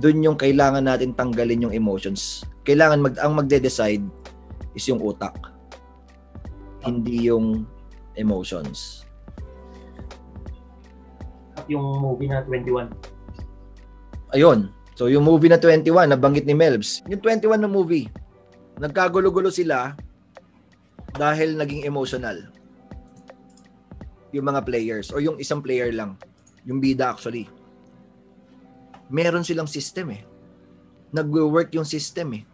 [0.00, 2.40] dun yung kailangan natin tanggalin yung emotions.
[2.64, 4.04] Kailangan mag ang magde-decide
[4.72, 5.36] is yung utak.
[6.80, 7.68] Hindi yung
[8.16, 9.04] emotions.
[11.70, 12.90] Yung movie na 21.
[14.34, 14.74] Ayun.
[14.98, 17.00] So yung movie na 21, nabanggit ni Melbs.
[17.06, 18.10] Yung 21 na movie,
[18.76, 19.94] nagkagulo-gulo sila
[21.14, 22.50] dahil naging emotional.
[24.34, 26.18] Yung mga players or yung isang player lang.
[26.66, 27.48] Yung bida actually.
[29.10, 30.22] Meron silang system eh.
[31.10, 32.44] Nagwo-work yung system eh.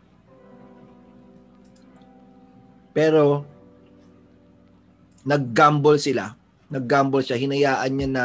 [2.97, 3.45] Pero
[5.27, 6.33] nag-gamble sila.
[6.73, 7.37] Nag-gamble siya.
[7.37, 8.25] Hinayaan niya na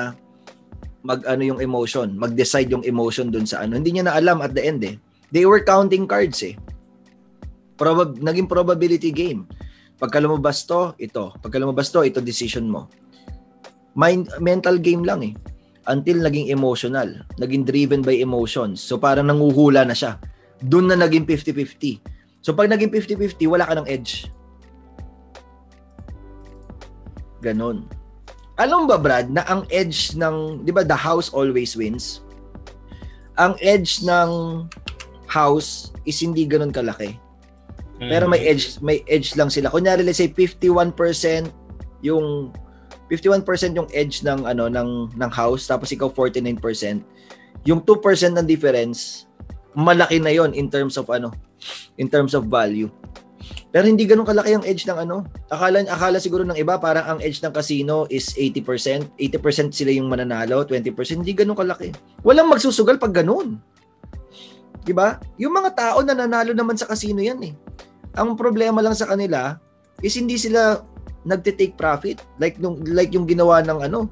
[1.02, 3.78] mag ano yung emotion, mag-decide yung emotion dun sa ano.
[3.78, 4.96] Hindi niya na alam at the end eh.
[5.34, 6.56] They were counting cards eh.
[7.80, 9.50] Probab naging probability game.
[9.98, 11.34] Pagka lumabas to, ito.
[11.42, 12.90] Pagka lumabas to, ito decision mo.
[13.98, 15.34] Mind, mental game lang eh.
[15.90, 17.26] Until naging emotional.
[17.42, 18.82] Naging driven by emotions.
[18.86, 20.22] So parang nanguhula na siya.
[20.62, 22.46] Doon na naging 50-50.
[22.46, 24.30] So pag naging 50-50, wala ka ng edge.
[27.42, 28.01] Ganon.
[28.62, 32.22] Alam ba Brad na ang edge ng, 'di ba the house always wins?
[33.42, 34.30] Ang edge ng
[35.26, 37.18] house is hindi ganoon kalaki.
[38.02, 39.74] Pero may edge may edge lang sila.
[39.74, 40.94] Kunyari let's say 51%
[42.06, 42.54] yung
[43.10, 46.58] 51% yung edge ng ano ng ng house tapos ikaw 49%.
[47.66, 49.30] Yung 2% ng difference
[49.78, 51.30] malaki na yon in terms of ano
[51.98, 52.90] in terms of value.
[53.72, 55.24] Pero hindi ganoon kalaki ang edge ng ano.
[55.48, 59.16] Akala akala siguro ng iba parang ang edge ng casino is 80%.
[59.16, 61.96] 80% sila yung mananalo, 20% hindi ganoon kalaki.
[62.28, 63.56] Walang magsusugal pag ganoon.
[64.84, 65.16] 'Di ba?
[65.40, 67.54] Yung mga tao na nanalo naman sa casino yan eh.
[68.20, 69.56] Ang problema lang sa kanila
[70.04, 70.84] is hindi sila
[71.24, 74.12] nagte-take profit like nung like yung ginawa ng ano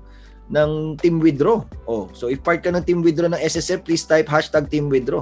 [0.50, 1.62] ng team withdraw.
[1.86, 5.22] Oh, so if part ka ng team withdraw ng SSF, please type hashtag team withdraw.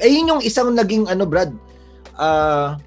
[0.00, 1.52] Eh yun yung isang naging ano Brad,
[2.16, 2.78] ah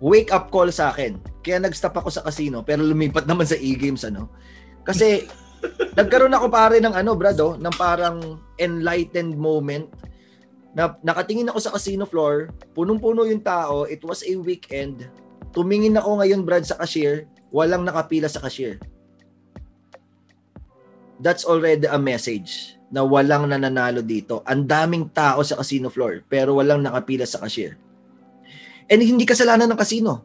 [0.00, 1.16] wake up call sa akin.
[1.40, 4.28] Kaya nag-stop ako sa casino pero lumipat naman sa e-games ano.
[4.84, 5.24] Kasi
[5.98, 9.88] nagkaroon ako pare ng ano Brad oh, ng parang enlightened moment
[10.76, 15.08] na nakatingin ako sa casino floor, punong-puno yung tao, it was a weekend.
[15.56, 18.76] Tumingin ako ngayon Brad sa cashier, walang nakapila sa cashier.
[21.16, 24.44] That's already a message na walang nananalo dito.
[24.44, 27.80] Ang daming tao sa casino floor pero walang nakapila sa cashier.
[28.86, 30.22] And hindi kasalanan ng casino.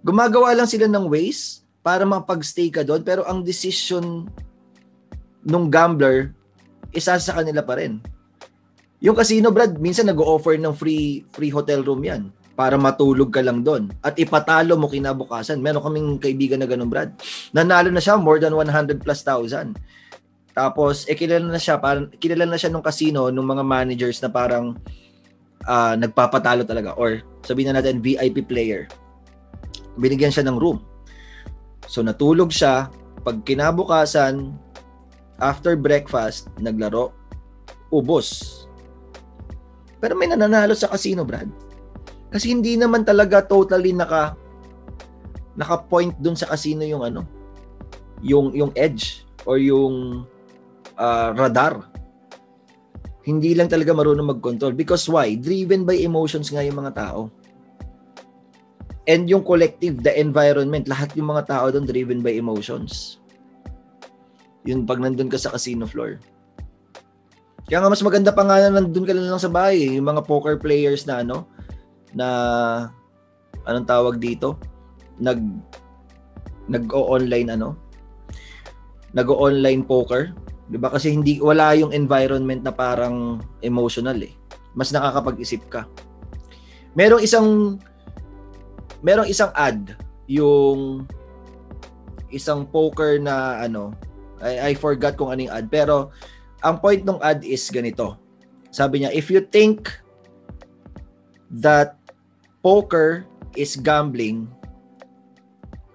[0.00, 4.28] Gumagawa lang sila ng ways para mapag-stay ka doon pero ang decision
[5.44, 6.32] nung gambler
[6.92, 8.02] isa sa kanila pa rin.
[9.00, 13.64] Yung casino, Brad, minsan nag-o-offer ng free free hotel room 'yan para matulog ka lang
[13.64, 15.56] doon at ipatalo mo kinabukasan.
[15.64, 17.16] Meron kaming kaibigan na ganun, Brad.
[17.56, 19.80] Nanalo na siya more than 100 plus thousand.
[20.52, 24.28] Tapos, eh, kilala na siya, parang, kilala na siya nung casino, nung mga managers na
[24.28, 24.76] parang
[25.64, 26.92] ah, nagpapatalo talaga.
[27.00, 28.90] Or, sabihin na natin, VIP player.
[29.96, 30.80] Binigyan siya ng room.
[31.90, 32.92] So, natulog siya.
[33.20, 34.54] Pag kinabukasan,
[35.40, 37.12] after breakfast, naglaro,
[37.90, 38.60] ubos.
[40.00, 41.48] Pero may nananalo sa casino, Brad.
[42.30, 44.38] Kasi hindi naman talaga totally naka
[45.58, 47.26] naka-point dun sa casino yung ano,
[48.22, 50.24] yung yung edge or yung
[50.94, 51.90] ah, radar.
[53.20, 54.72] Hindi lang talaga marunong mag-control.
[54.72, 55.36] Because why?
[55.36, 57.28] Driven by emotions nga yung mga tao.
[59.08, 63.20] And yung collective, the environment, lahat yung mga tao doon driven by emotions.
[64.64, 66.20] Yun pag nandun ka sa casino floor.
[67.70, 69.88] Kaya nga mas maganda pa nga na nandun ka lang sa bahay.
[69.88, 69.90] eh.
[69.96, 71.48] Yung mga poker players na ano,
[72.12, 72.26] na
[73.64, 74.58] anong tawag dito?
[75.20, 75.38] Nag
[76.70, 77.74] nag-o-online ano?
[79.14, 80.34] Nag-o-online poker.
[80.70, 80.88] 'Di ba?
[80.88, 84.30] Kasi hindi wala yung environment na parang emotional eh.
[84.78, 85.90] Mas nakakapag-isip ka.
[86.94, 87.76] Merong isang
[89.02, 89.98] merong isang ad
[90.30, 91.02] yung
[92.30, 93.90] isang poker na ano
[94.38, 96.14] I, I forgot kung anong ad pero
[96.62, 98.14] ang point ng ad is ganito.
[98.70, 99.90] Sabi niya, if you think
[101.50, 101.98] that
[102.62, 103.26] poker
[103.58, 104.46] is gambling,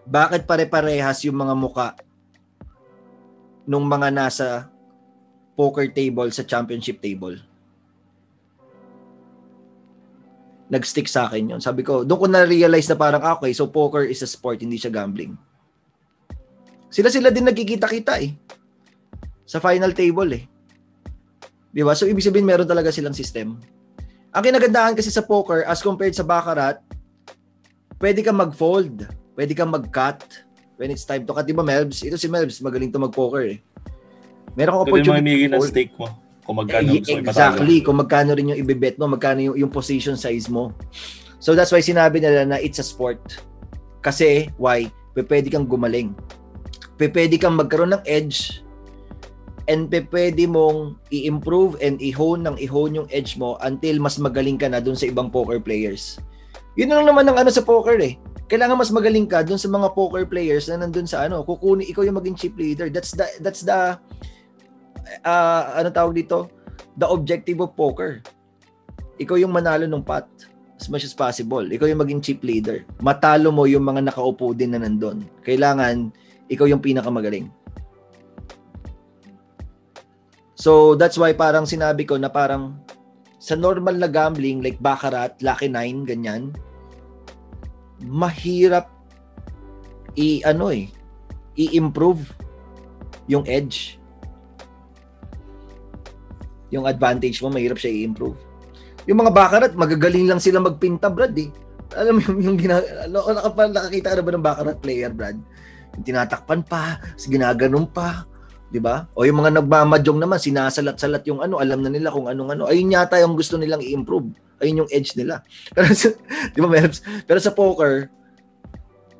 [0.03, 1.87] bakit pare-parehas yung mga muka
[3.65, 4.69] nung mga nasa
[5.57, 7.37] poker table sa championship table?
[10.65, 11.61] Nag-stick sa akin yun.
[11.61, 14.81] Sabi ko, doon ko na-realize na parang, ah, okay, so poker is a sport, hindi
[14.81, 15.37] siya gambling.
[16.89, 18.33] Sila-sila din nagkikita-kita eh.
[19.45, 20.43] Sa final table eh.
[21.75, 21.91] Di ba?
[21.91, 23.59] So, ibig sabihin, meron talaga silang system.
[24.31, 26.79] Ang kinagandahan kasi sa poker, as compared sa baccarat,
[27.99, 29.05] pwede kang mag-fold,
[29.35, 30.23] pwede kang mag-cut
[30.75, 31.47] when it's time to cut.
[31.47, 32.03] Di ba, Melbs?
[32.03, 33.57] Ito si Melbs, magaling to mag-poker eh.
[34.55, 35.71] Meron kang opportunity mamigay ng to fold.
[35.71, 36.07] stake mo
[36.45, 37.75] kung magkano Eh, gusto exactly.
[37.81, 40.71] Kung magkano rin yung ibibet mo, magkano yung, yung position size mo.
[41.41, 43.19] So that's why sinabi nila na it's a sport.
[44.05, 44.87] Kasi, why?
[45.17, 46.13] Pwede kang gumaling.
[46.95, 48.61] Pwede kang magkaroon ng edge
[49.65, 54.69] and pwede mong i-improve and i-hone ng i-hone yung edge mo until mas magaling ka
[54.69, 56.21] na dun sa ibang poker players.
[56.77, 58.15] Yun lang naman ang ano sa poker eh.
[58.45, 62.05] Kailangan mas magaling ka dun sa mga poker players na nandun sa ano, kukunin ikaw
[62.05, 62.93] yung maging chip leader.
[62.93, 63.97] That's the that's the
[65.25, 66.49] uh, ano tawag dito?
[66.93, 68.21] The objective of poker.
[69.17, 70.29] Ikaw yung manalo ng pot
[70.77, 71.65] as much as possible.
[71.65, 72.85] Ikaw yung maging chip leader.
[73.01, 75.25] Matalo mo yung mga nakaupo din na nandun.
[75.41, 76.13] Kailangan
[76.45, 77.49] ikaw yung pinakamagaling.
[80.53, 82.77] So that's why parang sinabi ko na parang
[83.41, 86.49] sa normal na gambling like baccarat, lucky nine, ganyan,
[88.03, 88.91] mahirap
[90.15, 90.87] i ano eh,
[91.55, 92.31] i-improve
[93.27, 93.99] yung edge.
[96.71, 98.37] Yung advantage mo, mahirap siya i-improve.
[99.05, 101.51] Yung mga baccarat, magagaling lang sila magpinta, Brad eh.
[101.95, 105.37] Alam mo yung, yung gina, ano, nakakita ka na ba ng baccarat player, Brad?
[106.03, 108.27] Tinatakpan pa, ginaganon pa,
[108.69, 109.05] di ba?
[109.13, 112.63] O yung mga nagmamadyong naman, sinasalat-salat yung ano, alam na nila kung anong ano.
[112.65, 114.33] Ayun yata yung gusto nilang i-improve.
[114.61, 115.45] Ayun yung edge nila.
[115.75, 116.09] Pero sa,
[116.51, 116.69] di ba?
[117.25, 118.09] Pero sa poker,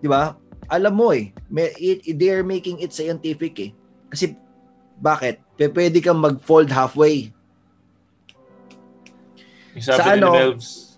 [0.01, 0.33] di ba?
[0.65, 3.71] Alam mo eh, may, it, they're making it scientific eh.
[4.09, 4.33] Kasi,
[4.97, 5.37] bakit?
[5.59, 7.29] P- pwede kang mag-fold halfway.
[9.77, 10.31] Yung sabi Sa ni ano?
[10.33, 10.97] Melvs,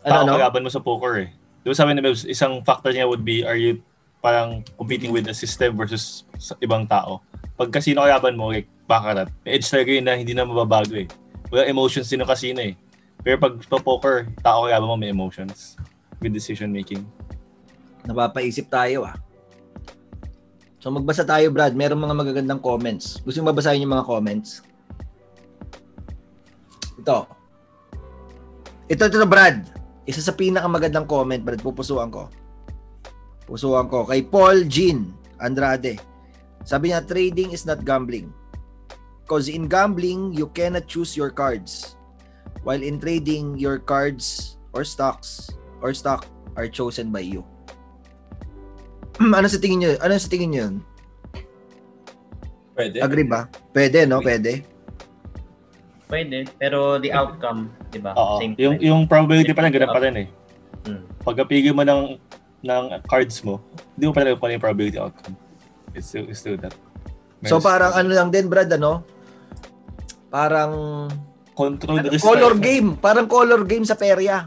[0.00, 0.32] Ano, ano?
[0.38, 1.28] kalaban mo sa poker eh.
[1.60, 3.82] Di ba sabi ni Melvs, isang factor niya would be, are you
[4.20, 7.24] parang competing with the system versus sa ibang tao.
[7.60, 11.08] Pag casino kalaban mo, like baccarat, may edge talaga yun na hindi na mababago eh.
[11.52, 12.74] Wala emotions din ng casino eh.
[13.20, 15.76] Pero pag sa poker, tao kalaban mo may emotions.
[16.20, 17.04] Good decision making.
[18.08, 19.16] Napapaisip tayo ah.
[20.80, 23.20] So magbasa tayo Brad, meron mga magagandang comments.
[23.20, 24.64] Gusto mo babasahin yung mga comments?
[27.00, 27.28] Ito.
[28.90, 29.70] Ito, ito, Brad.
[30.04, 32.32] Isa sa pinakamagandang comment, Brad, pupusuan ko.
[33.44, 34.08] Pusuan ko.
[34.08, 36.09] Kay Paul Jean Andrade.
[36.70, 38.30] Sabi niya, trading is not gambling.
[39.26, 41.98] Because in gambling, you cannot choose your cards.
[42.62, 45.50] While in trading, your cards or stocks
[45.82, 47.42] or stock are chosen by you.
[49.18, 49.90] ano sa tingin niyo?
[49.98, 50.66] Ano sa tingin niyo?
[52.78, 53.02] Pwede.
[53.02, 53.50] Agree ba?
[53.74, 54.22] Pwede, no?
[54.22, 54.62] Pwede.
[56.06, 58.14] Pwede, pero the outcome, di ba?
[58.14, 58.38] Oo.
[58.38, 60.28] Same Yung, yung probability pa rin, ganun pa rin eh.
[60.86, 61.02] Hmm.
[61.26, 61.42] Pag
[61.74, 62.02] mo ng,
[62.62, 63.58] ng cards mo,
[63.98, 65.34] hindi mo pa rin kung ano yung probability outcome.
[65.94, 66.74] It's still, it's still that.
[67.46, 69.02] So Meron- parang ano lang din, Brad, ano?
[70.30, 70.72] Parang
[71.56, 72.22] control the risk.
[72.22, 72.94] color game.
[72.96, 74.46] Parang color game sa perya.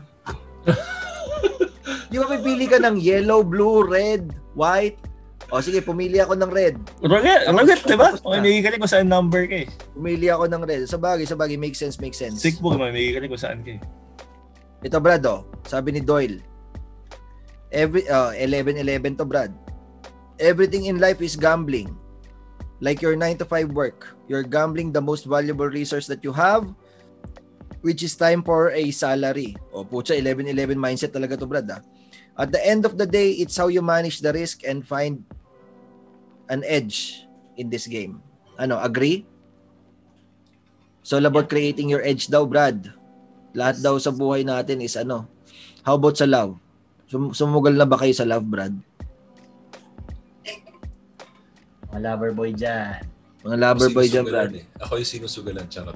[2.09, 5.01] Di ba pipili ka ng yellow, blue, red, white?
[5.53, 6.77] O sige, pumili ako ng red.
[7.01, 8.09] Rocket, rocket, di ba?
[8.25, 9.67] O, may ka kung saan number ka eh.
[9.93, 10.81] Pumili ako ng red.
[10.89, 12.41] Sa bagay, sa bagay, make sense, make sense.
[12.41, 13.81] Sick book, may ka kung saan ka eh.
[14.81, 15.45] Ito, Brad, oh.
[15.69, 16.41] Sabi ni Doyle.
[17.69, 19.53] Every, uh, 11-11 to, Brad.
[20.39, 21.93] Everything in life is gambling.
[22.83, 24.15] Like your 9 to 5 work.
[24.27, 26.67] You're gambling the most valuable resource that you have,
[27.81, 29.55] which is time for a salary.
[29.71, 31.81] O, putya, 11-11 mindset talaga to, Brad, ah.
[32.33, 35.21] At the end of the day, it's how you manage the risk and find
[36.49, 38.19] an edge in this game.
[38.57, 39.25] Ano, agree?
[41.05, 42.89] So, about creating your edge daw, Brad.
[43.53, 45.29] Lahat daw sa buhay natin is ano.
[45.85, 46.57] How about sa love?
[47.05, 48.73] Sum- sumugal na ba kayo sa love, Brad?
[51.93, 53.05] Mga lover boy dyan.
[53.45, 54.53] Mga lover boy dyan, Brad.
[54.57, 54.65] Eh.
[54.81, 55.93] Ako yung sinusugalan, charot.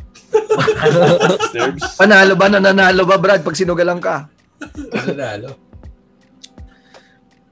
[1.97, 2.53] Panalo ba?
[2.53, 4.29] Nananalo ba, Brad, pag sinugalan ka?
[5.09, 5.57] Nanalo.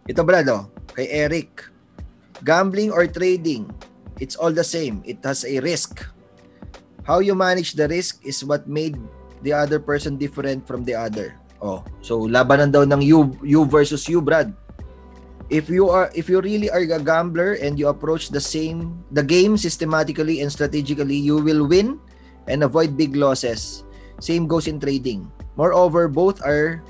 [0.06, 0.70] Ito, Brad, oh.
[0.94, 1.74] Kay Eric.
[2.46, 3.66] Gambling or trading,
[4.22, 5.02] it's all the same.
[5.10, 6.06] It has a risk.
[7.02, 9.00] How you manage the risk is what made
[9.42, 11.34] the other person different from the other.
[11.64, 14.52] Oh, so labanan daw ng you you versus you, Brad.
[15.50, 19.22] If you are if you really are a gambler and you approach the same the
[19.22, 22.02] game systematically and strategically, you will win
[22.50, 23.86] and avoid big losses.
[24.18, 25.30] Same goes in trading.
[25.54, 26.82] Moreover, both are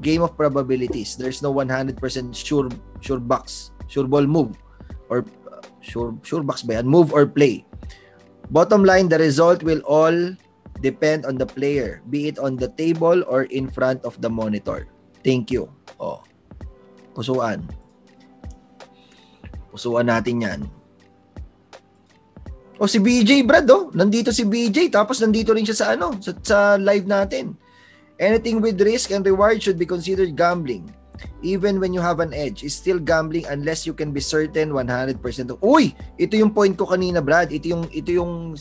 [0.00, 1.16] game of probabilities.
[1.16, 2.00] There's no 100%
[2.32, 2.72] sure
[3.04, 4.56] sure box, sure ball move
[5.12, 6.88] or uh, sure sure box ba yan?
[6.88, 7.68] Move or play.
[8.50, 10.34] Bottom line, the result will all
[10.80, 14.88] depend on the player, be it on the table or in front of the monitor.
[15.22, 15.70] Thank you.
[16.00, 16.24] Oh.
[17.14, 17.62] Pusuan.
[19.70, 20.60] Pusuan natin 'yan.
[22.80, 23.92] Oh, si BJ Brad, oh.
[23.92, 27.52] Nandito si BJ tapos nandito rin siya sa ano, sa, sa live natin.
[28.16, 30.88] Anything with risk and reward should be considered gambling.
[31.44, 35.20] Even when you have an edge, it's still gambling unless you can be certain 100%
[35.52, 35.56] of...
[35.60, 35.92] Uy!
[36.16, 37.52] Ito yung point ko kanina, Brad.
[37.52, 38.56] Ito yung, ito yung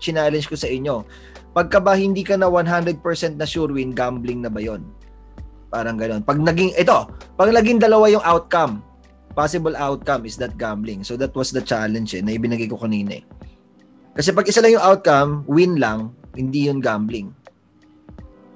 [0.00, 1.04] challenge ko sa inyo.
[1.52, 3.00] Pagka ba hindi ka na 100%
[3.36, 4.84] na sure win, gambling na ba yon?
[5.68, 6.24] Parang gano'n.
[6.24, 8.84] Pag naging, ito, pag naging dalawa yung outcome,
[9.32, 11.06] possible outcome is that gambling.
[11.06, 13.24] So that was the challenge eh, na ibinigay ko kanina eh.
[14.14, 17.30] Kasi pag isa lang yung outcome, win lang, hindi yun gambling.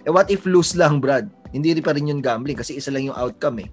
[0.05, 1.31] Eh what if lose lang, Brad?
[1.55, 3.71] Hindi rin pa rin yun gambling kasi isa lang yung outcome eh.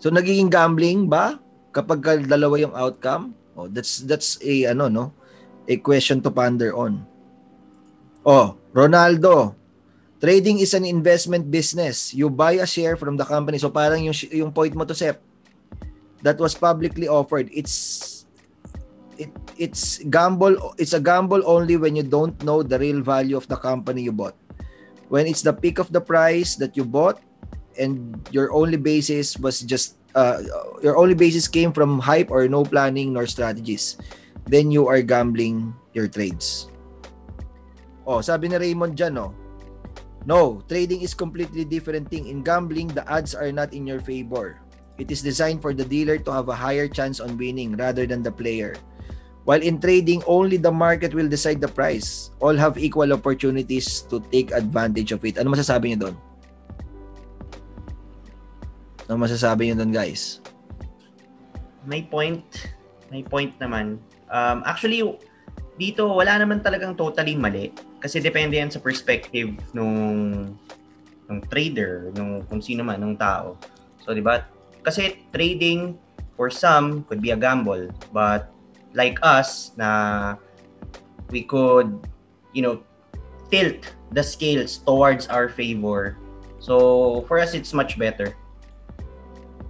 [0.00, 1.36] So nagiging gambling ba
[1.76, 3.36] kapag ka dalawa yung outcome?
[3.56, 5.04] Oh, that's that's a ano no,
[5.68, 7.04] a question to ponder on.
[8.26, 9.56] Oh, Ronaldo,
[10.20, 12.14] trading is an investment business.
[12.14, 13.58] You buy a share from the company.
[13.58, 15.20] So parang yung yung point mo to Sep
[16.24, 17.48] that was publicly offered.
[17.52, 18.24] It's
[19.16, 23.48] it it's gamble it's a gamble only when you don't know the real value of
[23.48, 24.36] the company you bought.
[25.08, 27.22] When it's the peak of the price that you bought
[27.78, 30.42] and your only basis was just uh,
[30.82, 34.00] your only basis came from hype or no planning nor strategies,
[34.48, 36.66] then you are gambling your trades.
[38.06, 39.34] Oh, sabi ni Raymond dyan, oh.
[40.26, 42.26] No, trading is completely different thing.
[42.26, 44.58] In gambling, the odds are not in your favor.
[44.98, 48.26] It is designed for the dealer to have a higher chance on winning rather than
[48.26, 48.74] the player.
[49.46, 52.34] While in trading, only the market will decide the price.
[52.42, 55.38] All have equal opportunities to take advantage of it.
[55.38, 56.16] Ano masasabi niyo doon?
[59.06, 60.42] Ano masasabi niyo doon, guys?
[61.86, 62.42] May point.
[63.14, 64.02] May point naman.
[64.26, 65.06] Um, actually,
[65.78, 67.70] dito wala naman talagang totally mali.
[68.06, 70.54] Kasi depende yan sa perspective nung
[71.26, 73.58] nung trader, nung kung sino man, nung tao.
[74.06, 74.46] So, di ba?
[74.86, 75.98] Kasi trading
[76.38, 77.90] for some could be a gamble.
[78.14, 78.46] But
[78.94, 80.38] like us na
[81.34, 81.98] we could,
[82.54, 82.78] you know,
[83.50, 83.82] tilt
[84.14, 86.14] the scales towards our favor.
[86.62, 88.38] So, for us, it's much better.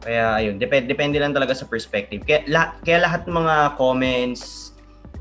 [0.04, 2.20] Kaya ayun, depende depende lang talaga sa perspective.
[2.28, 4.65] Kaya, la, kaya lahat ng mga comments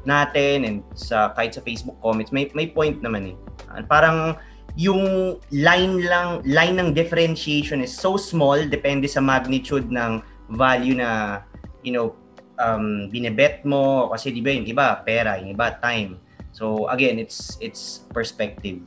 [0.06, 3.38] natin and sa kahit sa Facebook comments, may may point naman eh.
[3.70, 4.38] Ah, Parang
[4.78, 10.20] yung line lang line ng differentiation is so small depende sa magnitude ng
[10.52, 11.40] value na
[11.80, 12.12] you know
[12.60, 16.20] um binebet mo kasi di ba yung iba pera, yung iba time.
[16.56, 18.80] So again, it's it's perspective.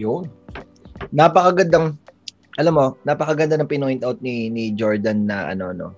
[0.00, 0.32] Yun.
[1.12, 2.00] Napakagandang
[2.56, 5.88] alam mo, napakaganda ng pinoint out ni ni Jordan na ano no.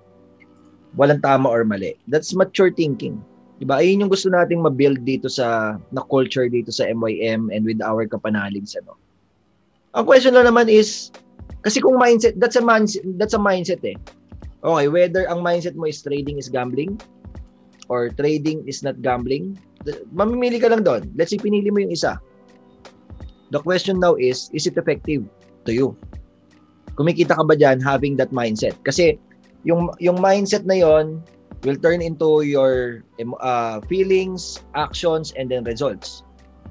[0.99, 1.97] Walang tama or mali.
[2.11, 3.23] That's mature thinking.
[3.63, 3.79] Diba?
[3.79, 8.03] Ayun yung gusto nating ma-build dito sa na culture dito sa MYM and with our
[8.11, 8.99] kapanaligs ano.
[9.95, 11.15] Ang question lang naman is
[11.63, 13.95] kasi kung mindset that's a mindset that's a mindset eh.
[14.67, 16.99] Okay, whether ang mindset mo is trading is gambling
[17.87, 19.55] or trading is not gambling,
[20.11, 21.07] mamimili ka lang doon.
[21.15, 22.19] Let's say pinili mo yung isa.
[23.55, 25.29] The question now is, is it effective?
[25.65, 25.95] to you.
[26.99, 28.77] Kumikita ka ba dyan having that mindset?
[28.85, 29.17] Kasi
[29.65, 31.23] yung yung mindset na yon
[31.61, 33.05] will turn into your
[33.41, 36.25] uh, feelings, actions, and then results.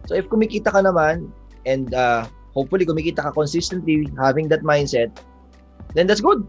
[0.09, 1.29] So if kumikita ka naman
[1.69, 2.25] and uh,
[2.57, 5.13] hopefully kumikita ka consistently having that mindset,
[5.93, 6.43] then that's good.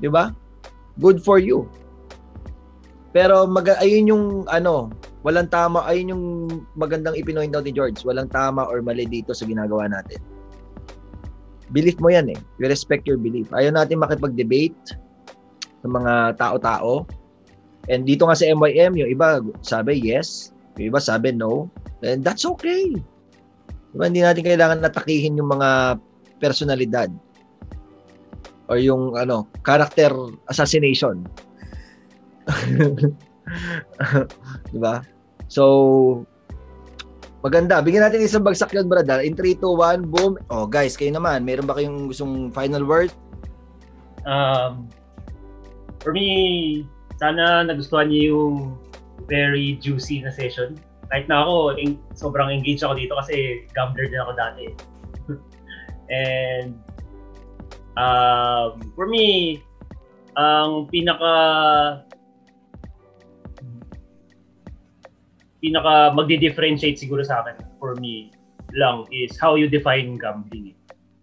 [0.00, 0.32] 'Di ba?
[1.00, 1.68] Good for you.
[3.16, 4.92] Pero mag ayun yung ano,
[5.24, 6.24] walang tama, ayun yung
[6.76, 8.04] magandang ipinoint out ni George.
[8.04, 10.20] Walang tama or mali dito sa ginagawa natin.
[11.72, 12.38] Belief mo yan eh.
[12.60, 13.50] We respect your belief.
[13.50, 14.94] Ayaw natin makipag-debate
[15.82, 17.02] sa mga tao-tao.
[17.86, 21.70] And dito nga sa MYM, yung iba sabi yes, yung iba sabi no.
[22.02, 22.98] And that's okay.
[23.94, 24.04] Diba?
[24.10, 25.96] Hindi natin kailangan natakihin yung mga
[26.42, 27.08] personalidad
[28.66, 30.10] or yung ano, character
[30.50, 31.24] assassination.
[34.70, 35.02] 'Di ba?
[35.46, 36.26] So
[37.46, 37.78] maganda.
[37.78, 39.22] Bigyan natin isang bagsak yun, ah.
[39.22, 40.34] In 3 2 1, boom.
[40.50, 43.14] Oh, guys, kayo naman, meron ba kayong gustong final word?
[44.26, 44.90] Um,
[46.02, 46.82] for me,
[47.16, 48.56] sana nagustuhan niyo yung
[49.26, 50.76] very juicy na session.
[51.08, 54.64] Kahit na ako, en- sobrang engaged ako dito kasi gambler din ako dati.
[56.12, 56.76] And
[57.96, 59.58] um, for me,
[60.36, 61.34] ang pinaka
[65.64, 68.30] pinaka magdi-differentiate siguro sa akin for me
[68.76, 70.76] lang is how you define gambling.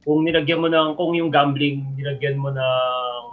[0.04, 3.24] Kung nilagyan mo ng kung yung gambling nilagyan mo ng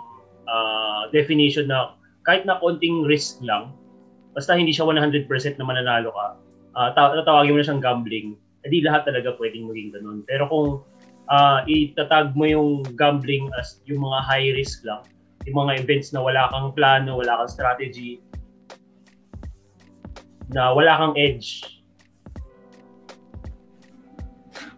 [0.47, 1.97] ah, definition na
[2.31, 3.74] kahit na konting risk lang,
[4.39, 5.26] basta hindi siya 100%
[5.59, 6.26] na mananalo ka,
[6.78, 10.22] uh, tatawagin mo na siyang gambling, edi lahat talaga pwedeng maging ganun.
[10.31, 10.68] Pero kung
[11.26, 15.03] ah, itatag mo yung gambling as yung mga high risk lang,
[15.43, 18.22] yung mga events na wala kang plano, wala kang strategy,
[20.55, 21.83] na wala kang edge,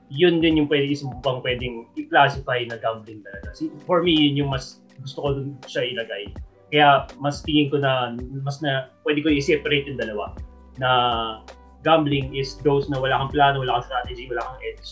[0.08, 3.52] yun din yung pwede isang pwedeng i-classify na gambling talaga.
[3.84, 5.28] For me, yun yung mas gusto ko
[5.68, 6.32] siya ilagay.
[6.72, 10.32] Kaya mas tingin ko na mas na pwede ko i-separate yung dalawa
[10.80, 10.90] na
[11.84, 14.88] gambling is those na wala kang plano, wala kang strategy, wala kang edge.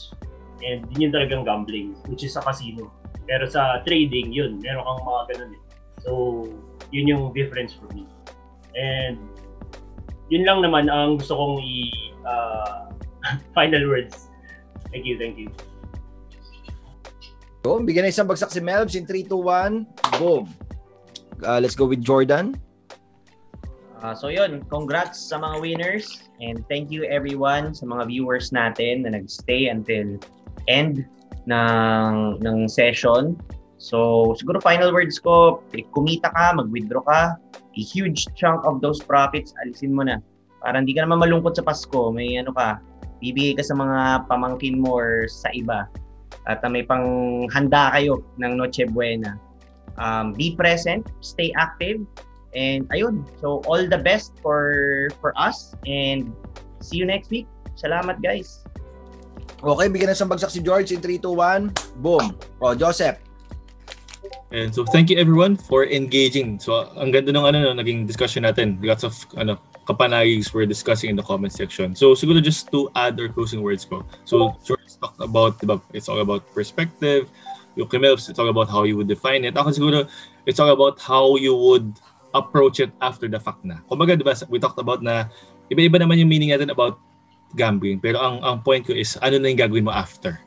[0.61, 2.93] And yun yung talagang gambling, which is sa casino.
[3.24, 5.62] Pero sa trading, yun, meron kang mga ganun eh.
[6.05, 6.11] So,
[6.93, 8.05] yun yung difference for me.
[8.76, 9.16] And
[10.28, 11.74] yun lang naman ang gusto kong i
[12.28, 12.93] ah,
[13.57, 14.28] final words.
[14.93, 15.49] Thank you, thank you.
[17.64, 20.45] So, bigyan na isang bagsak si Melbs in 3 2 1, boom.
[21.45, 22.57] Uh, let's go with Jordan.
[24.01, 29.05] Ah, so yun, congrats sa mga winners and thank you everyone sa mga viewers natin
[29.05, 30.16] na nagstay until
[30.72, 31.05] end
[31.45, 33.36] ng ng session.
[33.76, 37.22] So siguro final words ko, eh, kumita ka, mag-withdraw ka,
[37.76, 40.24] a huge chunk of those profits alisin mo na.
[40.64, 42.80] Para hindi ka naman malungkot sa Pasko, may ano ka,
[43.20, 45.88] bibigay ka sa mga pamangkin mo or sa iba.
[46.49, 49.36] At may pang handa kayo ng Noche Buena.
[49.99, 52.07] Um, be present, stay active,
[52.55, 56.34] And ayun, so all the best for for us and
[56.82, 57.47] see you next week.
[57.78, 58.66] Salamat guys.
[59.61, 62.34] Okay, bigyan na isang bagsak si George in 3 2 1, boom.
[62.59, 63.20] Oh, Joseph.
[64.51, 66.59] And so thank you everyone for engaging.
[66.59, 68.82] So ang ganda ng ano no, naging discussion natin.
[68.82, 71.95] Lots of ano kapanagigs we're discussing in the comment section.
[71.95, 74.03] So siguro just to add our closing words ko.
[74.26, 77.30] So George talked about diba, it's all about perspective.
[77.81, 79.57] Yung Kimelps, it's all about how you would define it.
[79.57, 80.05] Ako siguro
[80.45, 81.89] it's all about how you would
[82.37, 83.81] approach it after the fact na.
[83.89, 85.33] Kumbaga, di ba, we talked about na
[85.72, 87.01] iba-iba naman yung meaning natin about
[87.57, 87.99] gambling.
[87.99, 90.39] Pero ang ang point ko is, ano na yung gagawin mo after?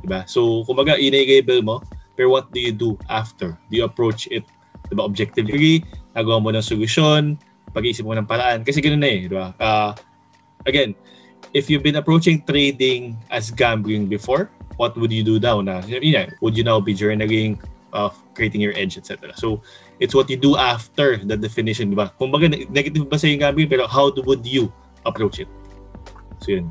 [0.00, 0.24] Di ba?
[0.24, 1.76] So, kumbaga, enable mo,
[2.16, 3.54] pero what do you do after?
[3.70, 4.48] Do you approach it,
[4.88, 5.84] di ba, objectively?
[6.16, 7.38] Nagawa mo ng solusyon,
[7.70, 8.64] pag-iisip mo ng paraan.
[8.66, 9.54] Kasi ganoon na eh, di ba?
[9.60, 9.92] Uh,
[10.66, 10.98] again,
[11.54, 15.60] if you've been approaching trading as gambling before, what would you do now?
[15.60, 17.58] Na, yun na, would you now be journaling,
[17.92, 19.34] uh, creating your edge, etc.
[19.36, 19.60] So,
[20.00, 22.14] it's what you do after the definition, di ba?
[22.16, 24.72] Kumbaga, ne- negative ba sa yung gambling, pero how would you
[25.04, 25.50] approach it?
[26.40, 26.70] So, yun.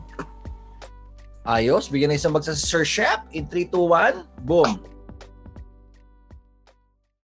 [1.47, 4.79] Ayos, bigyan na isang bagsak si Sir Shep in 3 2 1, boom.